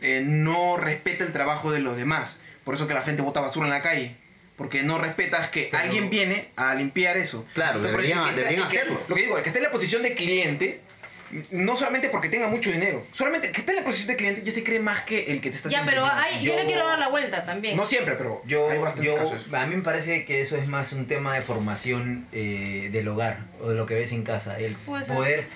[0.00, 2.40] eh, no respeta el trabajo de los demás.
[2.64, 4.16] Por eso que la gente bota basura en la calle.
[4.60, 7.46] Porque no respetas que Pero- alguien viene a limpiar eso.
[7.54, 9.00] Claro, por deberían- el que esté- deberían que- hacerlo.
[9.08, 10.80] Lo que digo, el que esté en la posición de cliente,
[11.50, 14.42] no solamente porque tenga mucho dinero, solamente el que esté en la posición de cliente
[14.44, 16.66] ya se cree más que el que te está Ya, pero hay- yo, le Yo-
[16.66, 17.74] quiero dar la vuelta también.
[17.74, 19.46] No siempre, pero Yo, hay bastantes yo- casos.
[19.50, 23.38] a mí me parece que eso es más un tema de formación eh, del hogar
[23.62, 24.58] o de lo que ves en casa.
[24.58, 25.46] El poder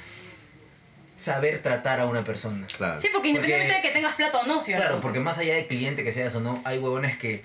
[1.16, 2.66] saber tratar a una persona.
[2.76, 3.00] Claro.
[3.00, 5.54] Sí, porque independientemente Porque- de que tengas plata o no, ¿sí Claro, porque más allá
[5.54, 7.42] de cliente que seas o no, hay huevones que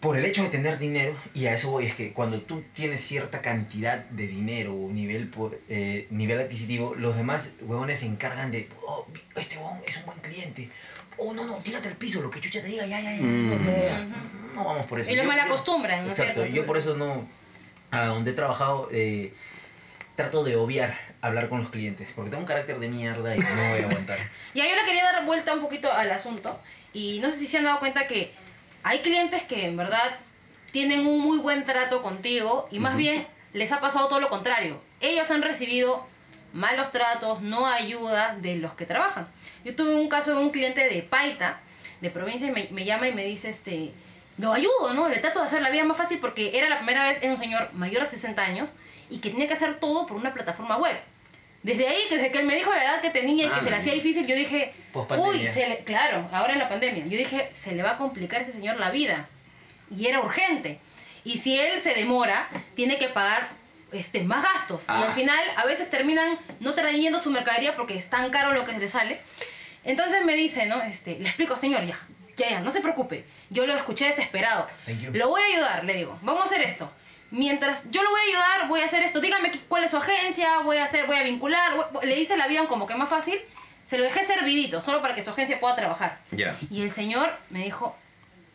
[0.00, 3.02] por el hecho de tener dinero, y a eso voy, es que cuando tú tienes
[3.02, 5.30] cierta cantidad de dinero o nivel,
[5.68, 10.18] eh, nivel adquisitivo, los demás huevones se encargan de, oh, este huevón es un buen
[10.20, 10.70] cliente.
[11.18, 13.22] Oh, no, no, tírate al piso, lo que chucha te diga, ya, ya, ya.
[13.22, 13.66] Mm.
[13.66, 14.06] ya.
[14.54, 15.10] No vamos por eso.
[15.10, 16.56] Y los Yo- malacostumbran, ¿no es Exacto, cierto?
[16.56, 17.28] yo por eso no,
[17.90, 19.34] a donde he trabajado, eh,
[20.16, 23.46] trato de obviar hablar con los clientes, porque tengo un carácter de mierda y no
[23.70, 24.18] voy a aguantar.
[24.54, 26.58] Ya yo le quería dar vuelta un poquito al asunto
[26.94, 28.32] y no sé si se han dado cuenta que
[28.82, 30.18] hay clientes que en verdad
[30.72, 34.80] tienen un muy buen trato contigo y más bien les ha pasado todo lo contrario.
[35.00, 36.06] Ellos han recibido
[36.52, 39.26] malos tratos, no ayuda de los que trabajan.
[39.64, 41.60] Yo tuve un caso de un cliente de Paita,
[42.00, 43.92] de provincia, y me, me llama y me dice, este,
[44.38, 45.08] lo ayudo, ¿no?
[45.08, 47.38] Le trato de hacer la vida más fácil porque era la primera vez, era un
[47.38, 48.70] señor mayor de 60 años
[49.10, 50.96] y que tenía que hacer todo por una plataforma web.
[51.62, 53.70] Desde ahí, desde que él me dijo la edad que tenía y que Ah, se
[53.70, 54.72] le hacía difícil, yo dije,
[55.18, 58.38] uy, se le- claro, ahora en la pandemia, yo dije, se le va a complicar
[58.40, 59.28] a este señor la vida.
[59.90, 60.78] Y era urgente.
[61.24, 63.48] Y si él se demora, tiene que pagar
[63.92, 64.84] este, más gastos.
[64.88, 65.12] y al Ah.
[65.14, 68.88] final, a veces terminan no trayendo su mercadería porque es tan caro lo que le
[68.88, 69.20] sale.
[69.84, 70.80] Entonces me dice, ¿no?
[70.82, 71.98] Este, le explico, señor, ya,
[72.36, 73.24] ya, ya, no se preocupe.
[73.50, 74.66] Yo lo escuché desesperado.
[74.86, 75.10] Thank you.
[75.12, 76.18] Lo voy a ayudar, le digo.
[76.22, 76.90] Vamos a hacer esto.
[77.30, 79.20] Mientras yo lo voy a ayudar, voy a hacer esto.
[79.20, 81.90] Dígame cuál es su agencia, voy a hacer, voy a vincular.
[81.92, 83.38] voy- le hice la vida como que más fácil.
[83.86, 86.18] Se lo dejé servidito, solo para que su agencia pueda trabajar.
[86.30, 86.56] Ya.
[86.70, 87.96] Y el señor me dijo,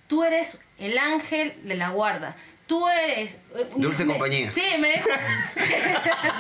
[0.07, 2.35] tú eres el ángel de la guarda.
[2.67, 3.35] Tú eres...
[3.55, 4.49] eh, Dulce me- compañía.
[4.49, 5.09] Sí, me dijo...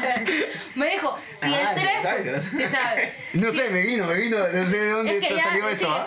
[0.75, 2.03] me dijo, si Ah, el sí, 3...
[2.03, 3.13] sabe, Sí, sabe.
[3.33, 5.73] No sé, me vino, me vino, no sé de dónde Es que ya, salió le
[5.73, 5.85] eso.
[5.85, 6.05] sigues, ¿ah?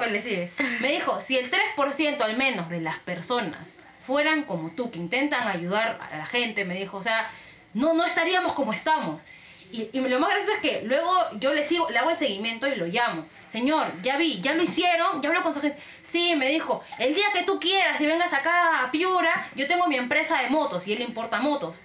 [0.57, 0.81] pues.
[0.81, 3.79] Me dijo, si el 3% al menos de las personas
[4.09, 7.31] fueran como tú, que intentan ayudar a la gente, me dijo, o sea,
[7.75, 9.21] no, no estaríamos como estamos.
[9.71, 12.67] Y, y lo más gracioso es que luego yo le sigo, le hago el seguimiento
[12.67, 13.27] y lo llamo.
[13.51, 15.79] Señor, ya vi, ya lo hicieron, ya habló con su gente.
[16.03, 19.87] Sí, me dijo, el día que tú quieras y vengas acá a Piura, yo tengo
[19.89, 21.83] mi empresa de motos y él importa motos.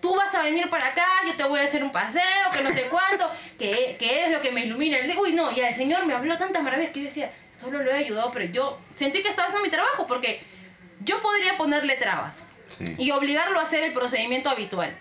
[0.00, 2.72] Tú vas a venir para acá, yo te voy a hacer un paseo, que no
[2.72, 4.98] sé cuánto, que, que eres lo que me ilumina.
[4.98, 5.20] el día".
[5.20, 7.96] Uy, no, ya el Señor me habló tantas maravillas que yo decía, solo lo he
[7.96, 10.53] ayudado, pero yo sentí que estaba haciendo mi trabajo porque
[11.00, 12.42] yo podría ponerle trabas
[12.78, 12.94] Sí.
[12.98, 14.96] y obligarlo a hacer el procedimiento habitual.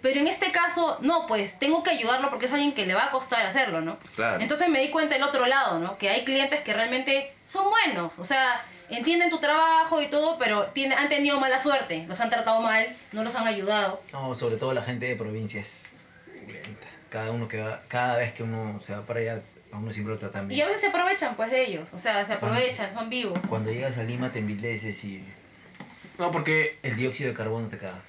[0.00, 3.06] Pero en este caso, no, pues tengo que ayudarlo porque es alguien que le va
[3.06, 3.98] a costar hacerlo, ¿no?
[4.14, 4.40] Claro.
[4.40, 5.98] Entonces me di cuenta del otro lado, ¿no?
[5.98, 10.66] Que hay clientes que realmente son buenos, o sea, entienden tu trabajo y todo, pero
[10.66, 14.00] tiene- han tenido mala suerte, los han tratado mal, no los han ayudado.
[14.12, 15.82] No, sobre todo la gente de provincia es
[16.46, 16.86] lenta.
[17.10, 19.40] Cada uno que va, cada vez que uno se va para allá,
[19.72, 20.62] a uno siempre lo tratan Y bien.
[20.62, 23.38] a veces se aprovechan, pues, de ellos, o sea, se aprovechan, son vivos.
[23.48, 25.24] Cuando llegas a Lima te envileces y
[26.18, 28.00] No, porque el dióxido de carbono te caga.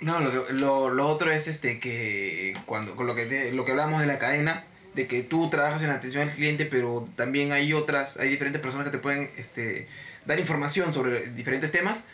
[0.00, 3.72] No, lo, lo, lo otro es este que cuando con lo que te- lo que
[3.72, 4.64] hablamos de la cadena,
[4.94, 8.86] de que tú trabajas en atención al cliente, pero también hay otras, hay diferentes personas
[8.86, 9.88] que te pueden este,
[10.24, 12.04] dar información sobre diferentes temas.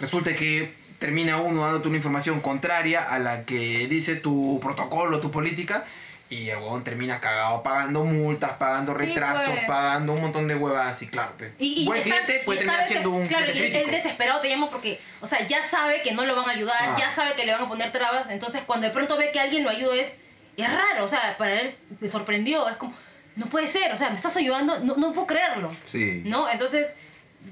[0.00, 5.30] Resulta que termina uno dándote una información contraria a la que dice tu protocolo, tu
[5.30, 5.86] política,
[6.30, 9.64] y el huevón termina cagado pagando multas, pagando Sí, retrasos, pues.
[9.66, 12.86] pagando un montón de huevas, y claro, pues, Y, y buen está- cliente puede terminar
[12.86, 16.24] siendo un Claro, y el, desesperado te llama porque, o sea, ya sabe que no
[16.26, 16.96] lo van a ayudar, Ah.
[16.98, 19.64] ya sabe que le van a poner trabas, entonces cuando de pronto ve que alguien
[19.64, 20.12] lo ayuda es,
[20.56, 21.70] es raro, o sea, para él
[22.00, 22.92] le sorprendió, es como,
[23.36, 25.74] no puede ser, o sea, me estás ayudando, no, no puedo creerlo.
[25.84, 26.22] Sí.
[26.26, 26.50] ¿No?
[26.50, 26.88] Entonces,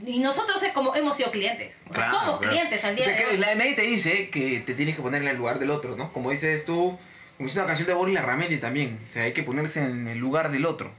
[0.05, 2.53] y nosotros como hemos sido clientes, o sea, Claro, somos claro.
[2.53, 3.37] clientes al O día sea, de que hoy.
[3.39, 6.13] la- nadie te dice que te tienes que poner en el lugar del otro, ¿no?
[6.13, 6.99] Como dices tú,
[7.37, 8.99] como dice una canción de Boris Larramendi también.
[9.09, 10.91] O sea, hay que ponerse en el lugar del otro.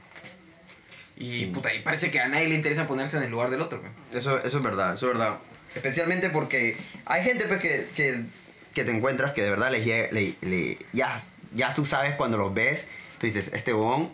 [1.16, 1.46] Y, Sí.
[1.46, 3.80] puta, y parece que a nadie le interesa ponerse en el lugar del otro.
[4.12, 5.38] Eso, eso es verdad, eso es verdad.
[5.74, 6.76] Especialmente porque
[7.06, 8.24] hay gente pues, que, que,
[8.72, 11.22] que te encuentras que de verdad les le, le- ya,
[11.54, 12.86] ya tú sabes cuando los ves,
[13.18, 14.10] tú dices, este bon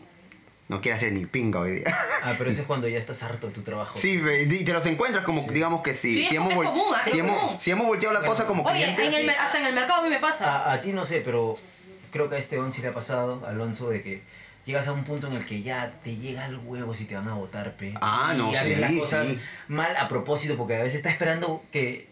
[0.69, 1.95] no quiere hacer ni pinga hoy día.
[2.23, 3.99] Ah, pero eso es cuando ya estás harto de tu trabajo.
[4.01, 6.15] Sí, y te los encuentras como, digamos que sí.
[6.15, 6.95] Sí, si, es- hemos común.
[7.05, 8.33] Es si, hemos, si hemos volteado la Bueno.
[8.35, 9.07] cosa como Oye, clientes.
[9.09, 10.65] en el hasta en el mercado a mí me pasa.
[10.65, 11.59] A, a ti no sé, pero
[12.15, 14.23] creo que a este sí le ha pasado, Alonso, de que
[14.65, 17.27] llegas a un punto en el que ya te llega el huevo si te van
[17.27, 17.93] a votar, pe.
[18.01, 19.41] Ah, no, y haces sí, las cosas sí.
[19.67, 22.07] mal a propósito, porque a veces está esperando que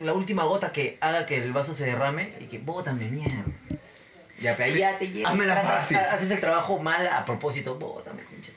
[0.00, 3.44] la última gota que haga que el vaso se derrame y que bótame mierda.
[4.40, 5.28] Ya, pero ahí ya te llega.
[5.28, 5.98] Hazmela tratas- fácil.
[5.98, 8.54] Haces el trabajo mal a propósito, bótame, pinche.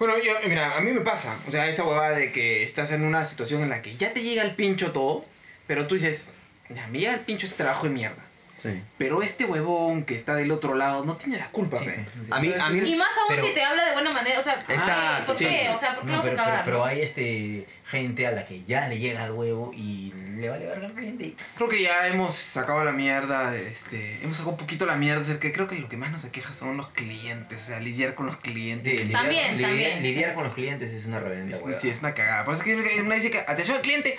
[0.00, 1.36] Bueno, yo, mira, a mí me pasa.
[1.46, 4.24] O sea, esa huevada de que estás en una situación en la que ya te
[4.24, 5.24] llega el pincho todo,
[5.68, 6.30] pero tú dices,
[6.68, 8.24] ya, me llega el pincho este trabajo de mierda.
[8.64, 8.82] Sí.
[8.98, 11.86] Pero este huevón que está del otro lado no tiene la culpa, Sí.
[12.30, 12.78] A mí, a mí...
[12.78, 15.48] Y más aún Pero- si te habla de buena manera, o sea, Exacto, ¿por qué?
[15.48, 15.68] sí.
[15.74, 16.64] O sea, ¿por qué No, vas pero, a cagar?
[16.64, 20.48] pero, pero hay este gente a la que ya le llega el huevo y le
[20.48, 21.24] vale verga al cliente.
[21.26, 25.20] y- Creo que ya hemos sacado la mierda, este, hemos sacado un poquito la mierda,
[25.20, 28.24] acerca creo que lo que más nos aqueja son los clientes, o sea, lidiar con
[28.26, 28.94] los clientes.
[28.98, 30.02] lidiar, También, lidiar- también.
[30.02, 32.44] lidiar con los clientes es una reverenda Es- sí, es una cagada.
[32.46, 34.18] Por eso es que uno dice que atención al cliente,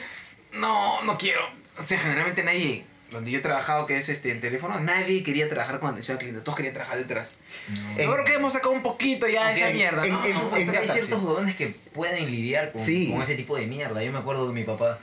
[0.53, 1.41] no, no quiero.
[1.77, 2.85] O sea, generalmente nadie,
[3.15, 6.19] donde yo he trabajado, que es este en teléfono, nadie quería trabajar con atención al
[6.19, 7.31] cliente, todos querían trabajar detrás.
[7.69, 7.97] No.
[8.03, 10.25] Yo creo que hemos sacado un poquito ya de esa en- mierda, ¿no?
[10.25, 13.11] en- No, en- hay ciertos huevones que pueden lidiar con, Sí.
[13.11, 14.03] con ese tipo de mierda.
[14.03, 14.99] Yo me acuerdo que mi papá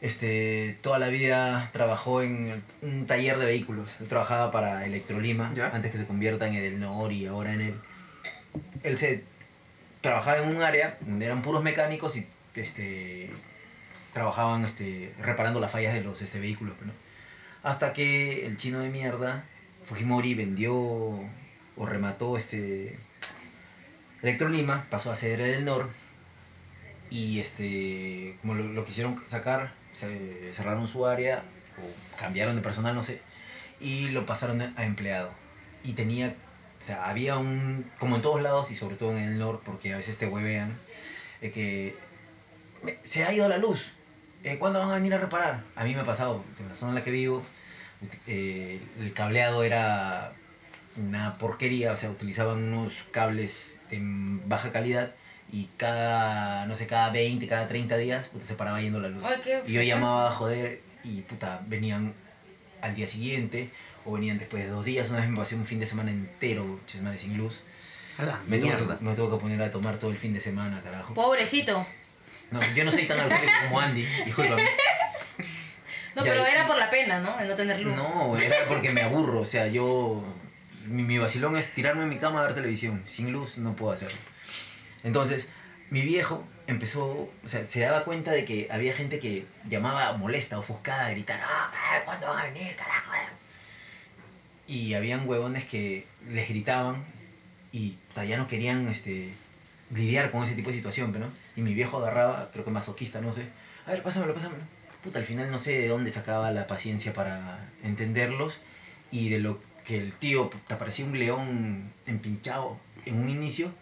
[0.00, 3.96] este, toda la vida trabajó en un taller de vehículos.
[4.00, 5.70] Él trabajaba para Electrolima, Ya.
[5.74, 7.74] antes que se convierta en el Nor y ahora en el...
[8.84, 9.24] Él se
[10.00, 12.24] trabajaba en un área donde eran puros mecánicos y
[12.54, 13.30] este,
[14.12, 16.74] trabajaban este, reparando las fallas de los este, vehículos.
[16.84, 16.92] ¿no?
[17.62, 19.44] Hasta que el chino de mierda,
[19.86, 22.98] Fujimori, vendió o remató este
[24.22, 25.88] Electrolima, pasó a ser el Nor
[27.10, 29.72] y este como lo, lo quisieron sacar,
[30.54, 31.42] cerraron su área
[31.78, 33.20] o cambiaron de personal, no sé,
[33.80, 35.30] y lo pasaron a empleado.
[35.84, 36.34] Y tenía,
[36.82, 39.94] o sea, había un, como en todos lados y sobre todo en el Nor, porque
[39.94, 40.76] a veces te huevean,
[41.40, 41.94] eh, que
[42.82, 43.86] "Me- se ha ido la luz.
[44.48, 45.60] Eh, ¿Cuándo van a venir a reparar?
[45.76, 47.44] A mí me ha pasado, en la zona en la que vivo,
[48.26, 50.32] eh, el cableado era
[50.96, 55.10] una porquería, o sea, utilizaban unos cables en baja calidad
[55.52, 59.22] y cada, no sé, cada 20, cada 30 días puta, se paraba yendo la luz.
[59.22, 62.14] Ay, qué y yo llamaba a joder y puta, venían
[62.80, 63.68] al día siguiente
[64.06, 65.10] o venían después de dos días.
[65.10, 67.60] Una vez me pasé un fin de semana entero, chismales sin luz.
[68.16, 70.80] A la Me tuve, me tuve que poner a tomar todo el fin de semana,
[70.82, 71.12] carajo.
[71.12, 71.86] Pobrecito.
[72.50, 74.68] No, yo no soy tan alcohólico como Andy, discúlpame.
[76.14, 77.36] No, Ya, pero era por la pena, ¿no?
[77.36, 77.94] De no tener luz.
[77.94, 79.40] No, era porque me aburro.
[79.40, 80.24] O sea, yo.
[80.86, 83.04] Mi, mi vacilón es tirarme en mi cama a ver televisión.
[83.06, 84.18] Sin luz no puedo hacerlo.
[85.04, 85.48] Entonces,
[85.90, 87.04] mi viejo empezó.
[87.44, 91.40] O sea, se daba cuenta de que había gente que llamaba molesta, ofuscada, a gritar:
[91.44, 91.70] ¡Ah,
[92.04, 93.12] ¿cuándo van a venir, carajo?
[94.66, 97.04] Y habían huevones que les gritaban
[97.72, 97.96] y
[98.26, 99.32] ya no querían este,
[99.94, 101.32] lidiar con ese tipo de situación, pero ¿no?
[101.58, 103.42] Y mi viejo agarraba, creo que masoquista, no sé.
[103.84, 104.62] A ver, pásamelo, pásamelo.
[105.02, 108.60] Puta, al final no sé de dónde sacaba la paciencia para entenderlos
[109.10, 113.72] y de lo que el tío puta, parecía un león empinchado en un inicio,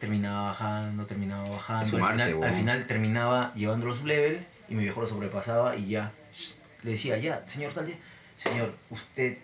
[0.00, 2.04] terminaba bajando, terminaba bajando.
[2.04, 6.12] Al, final terminaba llevándolo a su level y mi viejo lo sobrepasaba y ya.
[6.82, 7.96] Le decía, ya, señor tal día,
[8.36, 9.38] señor, usted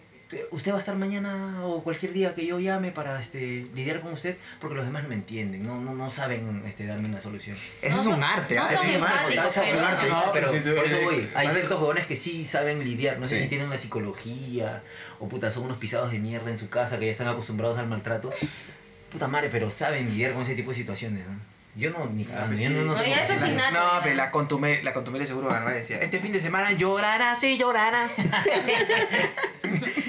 [0.53, 4.13] usted va a estar mañana o cualquier día que yo llame para este, lidiar con
[4.13, 7.57] usted porque los demás no me entienden, no, no, no saben este, darme una solución.
[7.83, 8.73] Eso No es un arte, no ¿ah?
[8.73, 9.35] Eso es un arte.
[9.35, 10.09] Eso es un arte.
[10.09, 11.17] No, pero sí, sí, por eso eh, voy.
[11.35, 11.51] Hay vale.
[11.53, 13.19] ciertos jóvenes que sí saben lidiar.
[13.19, 13.43] No sé Sí.
[13.45, 14.83] si tienen una psicología
[15.19, 17.87] o puta, son unos pisados de mierda en su casa que ya están acostumbrados al
[17.89, 18.33] maltrato.
[19.11, 21.27] Puta madre, pero saben lidiar con ese tipo de situaciones.
[21.27, 21.35] ¿no?
[21.77, 22.49] Yo no, ni cagando.
[22.49, 22.75] pues yo sí.
[22.75, 23.73] no, no No, eso es innato.
[23.79, 27.43] No, pero la contumelia, la contumelia seguro agarraba y decía, este fin de semana llorarás
[27.45, 28.11] y llorarás.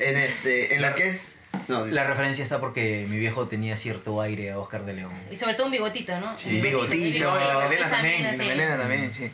[0.00, 1.36] En, este, en lo que es...
[1.68, 5.12] No, La referencia está porque mi viejo tenía cierto aire a Oscar de León.
[5.30, 6.36] Y sobre todo un bigotito, ¿no?
[6.38, 8.36] Sí, El bigotito, Y la melena también, la sí.
[8.38, 9.30] melena también, sí.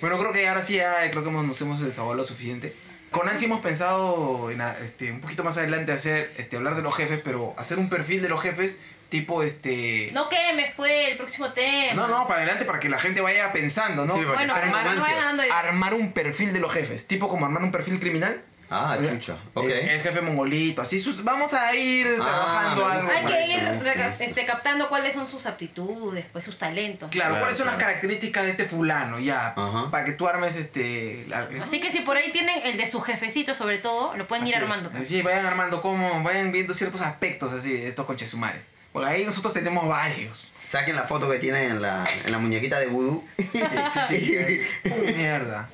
[0.00, 2.72] Bueno, creo que ahora sí ya creo que hemos, nos hemos desahogado lo suficiente.
[3.10, 6.82] Con Nancy hemos pensado en, a- este, un poquito más adelante hacer, este, hablar de
[6.82, 10.10] los jefes, pero hacer un perfil de los jefes tipo, este...
[10.12, 11.94] No quemes, pues, el próximo tema.
[11.94, 14.14] No, no, para adelante para que la gente vaya pensando, ¿no?
[14.14, 15.52] Sí, Bueno, no.
[15.54, 18.42] Armar un perfil de los jefes, tipo como armar un perfil criminal.
[18.70, 19.36] Ah, chucha.
[19.54, 19.64] Ok.
[19.64, 23.10] El, el jefe mongolito, así sus- vamos a ir Ah, trabajando algo.
[23.10, 27.08] Hay que ir reca- este, captando cuáles son sus aptitudes, pues sus talentos.
[27.10, 29.18] Claro, Claro, ¿cuáles son las características de este fulano?
[29.18, 29.90] Ya, Ajá.
[29.90, 31.24] para que tú armes este...
[31.28, 34.46] la- Así que si por ahí tienen el de su jefecito, sobre todo, lo pueden
[34.46, 34.90] ir Así armando.
[34.90, 35.08] pues.
[35.08, 38.60] Sí, vayan armando como, vayan viendo ciertos aspectos así de estos conches sumares.
[38.92, 40.50] Porque ahí nosotros tenemos varios.
[40.70, 43.24] Saquen la foto que tienen en la, en la muñequita de vudú.
[45.16, 45.68] Mierda.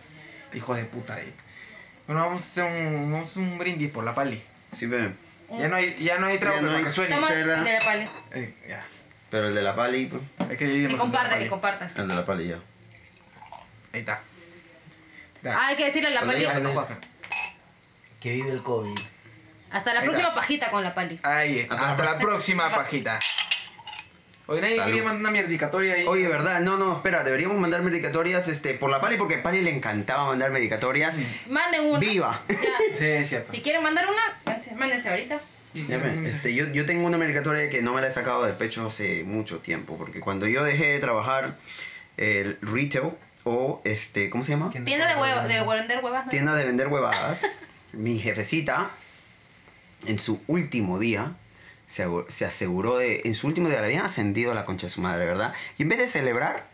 [0.55, 1.33] Hijos de puta ahí.
[2.07, 4.43] Bueno, vamos a hacer un, vamos a hacer un brindis por la pali.
[4.73, 5.13] Sí, ve.
[5.59, 7.15] Ya no hay, ya no hay trago Ya no para hay- que suene.
[7.15, 8.09] Toma el de la pali.
[8.33, 8.85] Eh, ya.
[9.31, 11.91] Pero el de la pali, pues, Hay que Que comparta, que comparta.
[11.97, 12.59] el de la pali ya.
[13.93, 14.21] Ahí está.
[15.43, 15.55] Ya.
[15.59, 16.45] Ah, hay que decirle a la Cuando pali.
[16.47, 16.99] diga- no jodas.
[18.21, 18.99] Que vive el COVID.
[19.71, 20.41] Hasta la Ahí próxima está.
[20.41, 21.19] pajita con la pali.
[21.23, 23.19] Ahí, Hasta hasta la la próxima pajita.
[24.47, 24.91] Oye, nadie Salud.
[24.91, 26.05] quería mandar una mierdicatoria ahí.
[26.07, 29.63] Oye, verdad, no, no, espera, deberíamos mandar medicatorias este, por la Pali porque a Pali
[29.63, 31.17] le encantaba mandar medicatorias.
[31.49, 31.99] Manden una.
[31.99, 32.43] Viva.
[32.49, 32.57] Ya.
[32.95, 33.53] Sí, es cierto.
[33.53, 35.41] Si quieren mandar una, mándense- ahorita.
[36.25, 39.25] Este, yo, yo tengo una medicatoria que no me la he sacado del pecho hace
[39.25, 41.57] mucho tiempo, porque cuando yo dejé de trabajar
[42.17, 43.11] el retail
[43.43, 44.71] o este, ¿cómo se llama?
[44.71, 46.31] Tienda de huevas, de vender huevas, ¿no?
[46.31, 47.43] Tienda de vender huevadas,
[47.93, 48.91] mi jefecita
[50.07, 51.33] en su último día
[51.95, 54.91] se, se aseguró de, en su último día le habían ascendido a la concha de
[54.91, 55.53] su madre, ¿verdad?
[55.79, 56.67] Y en vez de celebrar,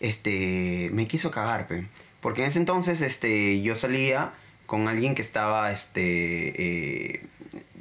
[0.00, 1.86] este, me quiso cagar, pe.
[2.20, 4.34] Porque en ese entonces, este, yo salía
[4.66, 6.02] con alguien que estaba, este,
[6.58, 7.22] eh,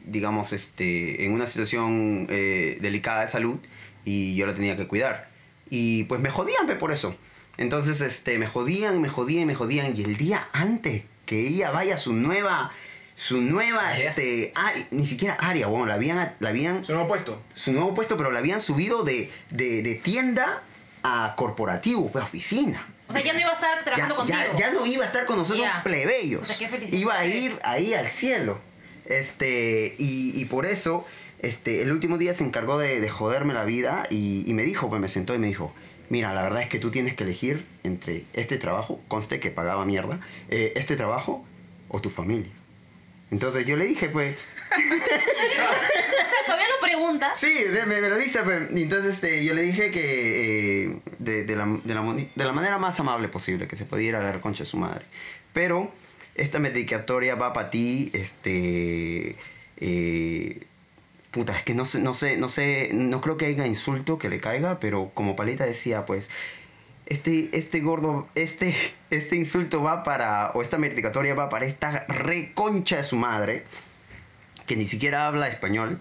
[0.06, 3.60] digamos, este, en una situación eh, delicada de salud
[4.06, 5.28] y yo la tenía que cuidar.
[5.70, 7.14] Y pues me jodían, pe, por eso.
[7.58, 9.94] Entonces, este, me jodían, me jodían, me jodían.
[9.98, 12.72] Y el día antes que ella vaya a su nueva,
[13.16, 14.10] su nueva, ¿Área?
[14.10, 17.42] este, área- ni siquiera área, bueno, la habían, la habían Su nuevo puesto.
[17.54, 20.62] su nuevo puesto, pero la habían subido de, de, de tienda
[21.04, 22.86] a corporativo, pues oficina.
[23.08, 24.38] O sea, ya no iba a estar Ya, trabajando contigo.
[24.54, 25.84] ya, ya no iba a estar con nosotros Ya.
[25.84, 26.42] plebeyos.
[26.42, 26.98] O sea, qué felicidad.
[27.00, 28.60] iba a ir ahí al cielo.
[29.06, 31.06] Este, y, y por eso,
[31.40, 34.90] este, el último día se encargó de, de joderme la vida y, y me dijo,
[34.90, 35.74] pues me sentó y me dijo,
[36.10, 39.86] mira, la verdad es que tú tienes que elegir entre este trabajo, conste que pagaba
[39.86, 41.46] mierda, eh, este trabajo
[41.90, 42.52] o tu familia.
[43.32, 44.46] Entonces yo le dije, pues,
[44.76, 47.40] O sea, todavía no preguntas.
[47.40, 48.40] Sí, me, me lo dice,
[48.76, 52.02] y entonces este, yo le dije que eh, de, de la, de, la,
[52.36, 54.78] de la manera más amable posible, que se podía ir a la concha de su
[54.78, 55.06] madre.
[55.54, 55.92] Pero
[56.36, 59.36] esta medicatoria va para ti, este...
[59.78, 60.62] eh,
[61.32, 64.30] puta, es que no sé, no sé, no sé, no creo que haya insulto que
[64.30, 66.30] le caiga, pero como Paleta decía, pues,
[67.06, 68.76] este, este gordo, este,
[69.12, 73.64] este insulto va para, o esta medicatoria va para esta reconcha de su madre,
[74.66, 76.00] que ni siquiera habla español,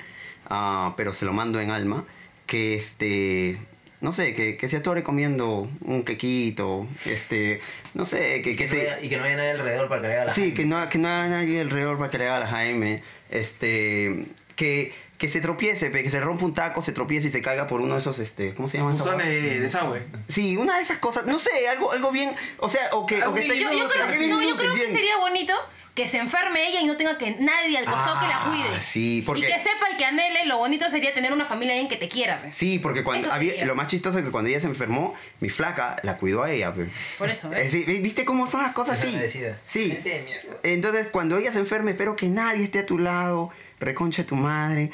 [0.49, 2.05] ah, pero se lo mando en alma,
[2.47, 3.59] que este,
[4.01, 7.61] no sé, que, que se atore comiendo un quequito, este,
[7.95, 8.81] no sé, que, que Que no se...
[8.81, 10.55] haya- y que no haya nadie alrededor para que le haga la Sí, Jaime.
[10.57, 13.03] que no, que no haya nadie alrededor para que le haga la Jaime.
[13.31, 14.27] Este,
[14.57, 17.67] que, que se tropiece, pe, que se rompa un taco, se tropiece y se caiga
[17.67, 18.91] por uno de esos, este, ¿cómo se llama?
[18.93, 19.27] Buzones hueá?
[19.27, 20.03] de desagüe.
[20.29, 23.33] Sí, una de esas cosas, no sé, algo, algo bien, o sea, o que, o
[23.33, 25.55] que esté Yo, yo creo, que que, no, yo creo que sería bonito
[25.95, 28.83] que se enferme ella y no tenga que nadie al costado que la Ah, cuide.
[28.83, 31.87] sí, porque- Y que sepa y que anhele, lo bonito sería tener una familia en
[31.87, 32.43] que te quiera.
[32.43, 32.51] pe.
[32.51, 33.67] Sí, porque cuando Eso había, sería.
[33.67, 36.75] lo más chistoso es que cuando ella se enfermó, mi flaca la cuidó a ella.
[36.75, 36.87] pe.
[37.17, 37.73] Por eso, ¿ves?
[37.73, 38.99] Eh, sí, ¿Viste cómo son las cosas.
[38.99, 39.17] Sí.
[39.17, 39.61] Mierda.
[40.65, 43.51] Entonces, cuando ella se enferme, espero que nadie esté a tu lado,
[43.85, 44.91] reconcha de tu madre,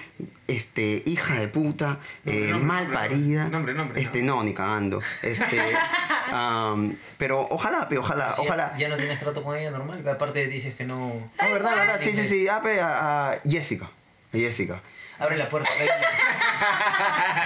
[0.46, 3.44] este, hija de puta, Nombre, eh, nombre, mal parida.
[3.48, 5.00] nombre, nombre, Este, no, ni cagando.
[5.22, 5.60] Este,
[6.32, 8.74] am, pero ojalá, pe, ojalá, Sí, ojalá.
[8.78, 10.96] Ya no tienes trato con ella normal, pero aparte dices que no...
[11.40, 12.00] No, verdad, verdad.
[12.02, 12.48] Sí, sí, sí.
[12.48, 13.86] Ah, pe, a, a Jessica.
[14.32, 14.80] A Jessica.
[15.18, 15.68] Abre la puerta.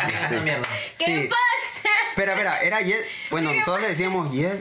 [0.09, 0.67] Es una mierda.
[0.99, 1.29] ¿Qué Sí.
[1.29, 1.89] pasa?
[2.11, 2.99] Espera, espera, era Yes.
[3.31, 4.55] Bueno, nosotros le decíamos Yes.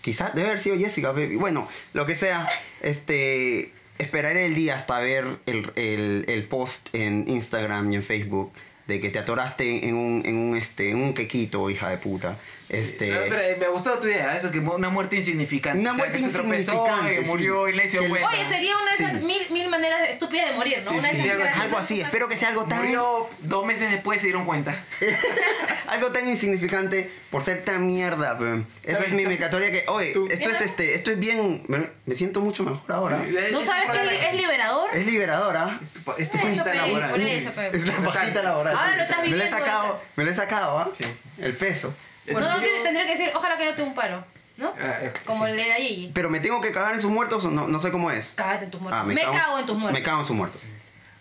[0.00, 1.36] Quizás debe haber sido Jessica, baby.
[1.36, 2.48] Bueno, lo que sea.
[2.80, 3.72] Este.
[3.98, 8.52] Esperaré el día hasta ver el, el- el post en Instagram y en Facebook
[8.86, 12.36] de que te atoraste en un, en un, este, en un quequito, hija de puta.
[12.68, 13.10] Este.
[13.10, 15.78] No, pero, eh, me gustó tu idea, eso que una muerte insignificante.
[15.78, 17.24] Una O sea, muerte que se insignificante, y sí.
[17.26, 18.28] murió y le hizo cuenta.
[18.28, 19.24] Oye, sería una de esas Sí.
[19.24, 20.90] mil, mil maneras estúpidas de morir, ¿no?
[20.90, 22.78] Sí, una sí, de sí, esas algo así, espero que sea algo tan.
[22.78, 24.74] Murió dos meses después se dieron cuenta.
[25.86, 28.36] algo tan insignificante por ser tan mierda.
[28.82, 31.62] Esa es mi mecatoria que, oye, Tú- esto es este, esto es bien.
[31.68, 33.22] Me, siento mucho mejor ahora.
[33.28, 34.90] Sí, es- ¿No es sabes que es liberador?
[34.92, 35.78] Es liberadora.
[35.82, 37.20] Es tu, es tu pajita laboral.
[37.20, 37.44] Es
[37.86, 38.74] la pajita laboral.
[38.76, 38.96] Ahora sí.
[38.96, 40.90] lo estás Me lo he viviendo, sacado, me lo he sacado, ¿ah?
[40.98, 41.04] Sí.
[41.38, 41.94] El peso.
[42.32, 44.24] No, no, tiene- tendría que decir, ojalá que no te un paro,
[44.56, 44.72] ¿no?
[44.80, 45.50] Ah, eh, Como sí.
[45.52, 46.10] el de allí.
[46.14, 48.32] Pero me tengo que cagar en sus muertos o no, no sé cómo es.
[48.36, 49.00] Cágate en tus muertos.
[49.02, 49.92] Ah, me cago en tus muertos.
[50.00, 50.60] Me cago en sus muertos.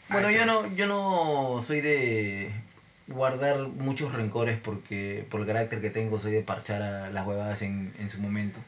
[0.10, 2.52] Bueno, Ah, yo no, yo no soy de
[3.08, 7.62] guardar muchos rencores porque por el carácter que tengo soy de parchar a las huevadas
[7.62, 8.60] en, en su momento.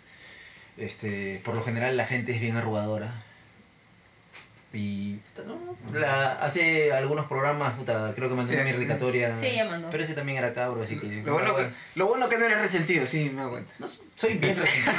[0.77, 3.11] Este, por lo general la gente es bien arrugadora.
[4.73, 5.97] Y ¿no?
[5.97, 8.61] la, hace algunos programas, puta, creo que mandé Sí.
[8.61, 9.35] una dedicatoria.
[9.39, 9.89] Sí, ya mandó.
[9.89, 11.07] Pero ese también era cabro, así que.
[11.23, 13.73] Lo bueno, que, lo bueno que no eres resentido, sí, me doy cuenta.
[13.79, 14.93] No, soy bien resentido.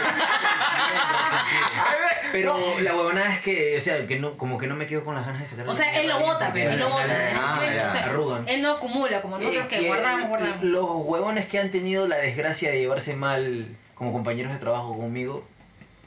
[2.32, 5.14] Pero la huevonada es que, o sea, que no, como que no me quedo con
[5.14, 7.04] las ganas de sacar O sea, él lo bota, pero él lo bota.
[7.34, 8.48] Ah, Arrugan.
[8.48, 10.62] él no acumula como nosotros Eh, que que guardamos, guardamos.
[10.64, 15.44] Los huevones que han tenido la desgracia de llevarse mal como compañeros de trabajo conmigo,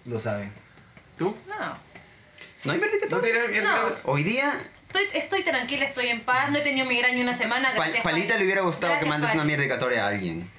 [0.05, 0.51] lo saben.
[1.17, 1.35] ¿Tú?
[1.47, 1.90] No.
[2.63, 2.79] ¿No hay
[3.49, 3.75] mierda?
[4.03, 4.11] No.
[4.11, 4.53] Hoy día,
[4.87, 7.69] Estoy, estoy tranquila, estoy en paz, no he tenido migraña una semana.
[7.69, 8.39] Pal- gracias, Palita Pali.
[8.39, 9.39] le hubiera gustado que mandes Pali.
[9.39, 10.49] una mierdicatoria a alguien.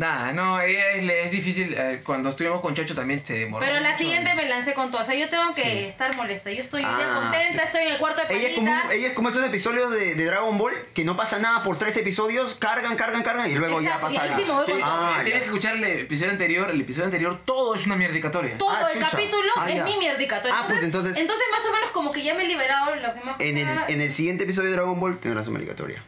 [0.00, 1.74] Nada, no, es, es difícil.
[1.76, 3.62] eh, Cuando estuvimos con Chocho también se demoró.
[3.66, 3.98] Pero la mucho.
[3.98, 5.02] siguiente me lancé con todo.
[5.02, 5.78] O sea, yo tengo que Sí.
[5.84, 6.50] estar molesta.
[6.50, 6.96] Yo estoy Ah.
[6.96, 9.90] bien contenta, estoy en el cuarto de Ella es, como, ella es como esos episodios
[9.90, 13.56] de, de Dragon Ball que no pasa nada por tres episodios, cargan, cargan, cargan y
[13.56, 15.38] luego Exacto, ya pasa sí con Ah, tienes ya.
[15.40, 16.70] que escuchar el episodio anterior.
[16.70, 18.56] El episodio anterior, todo es una mierdicatoria.
[18.56, 19.10] Todo Ah, el chucha.
[19.10, 19.84] capítulo Ah, es ya.
[19.84, 20.48] mi mierdicato.
[20.50, 23.20] Ah, pues entonces- Entonces, más o menos, como que ya me he liberado lo que
[23.22, 26.02] me ha En el, en el siguiente episodio de Dragon Ball tendrás una obligatoria.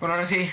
[0.00, 0.50] Bueno, ahora sí.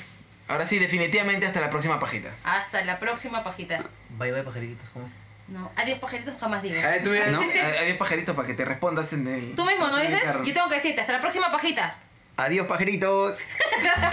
[0.49, 2.31] Ahora sí, definitivamente hasta la próxima pajita.
[2.43, 3.83] Hasta la próxima pajita.
[4.17, 5.07] Bye bye pajaritos, ¿cómo?
[5.47, 6.75] No, adiós pajaritos, jamás digo.
[6.83, 7.39] A ver, tú ¿No?
[7.39, 9.55] Hay pajaritos para que te respondas en el.
[9.55, 10.19] Tú mismo, ¿no dices?
[10.43, 11.95] Yo tengo que decirte, hasta la próxima pajita.
[12.37, 13.37] Adiós, pajeritos.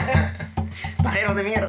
[1.02, 1.68] Pajeros de mierda.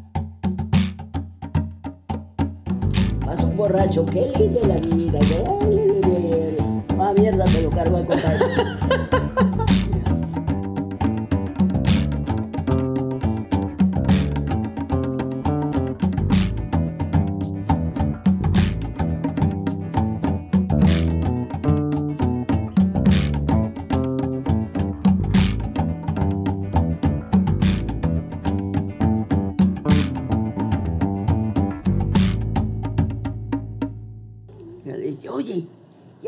[3.25, 5.59] Vas un borracho, qué lindo la vida, ¿no?
[7.01, 8.45] Ah, mierda, te lo cargo al compadre.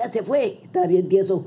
[0.10, 1.46] se fue, está bien tieso.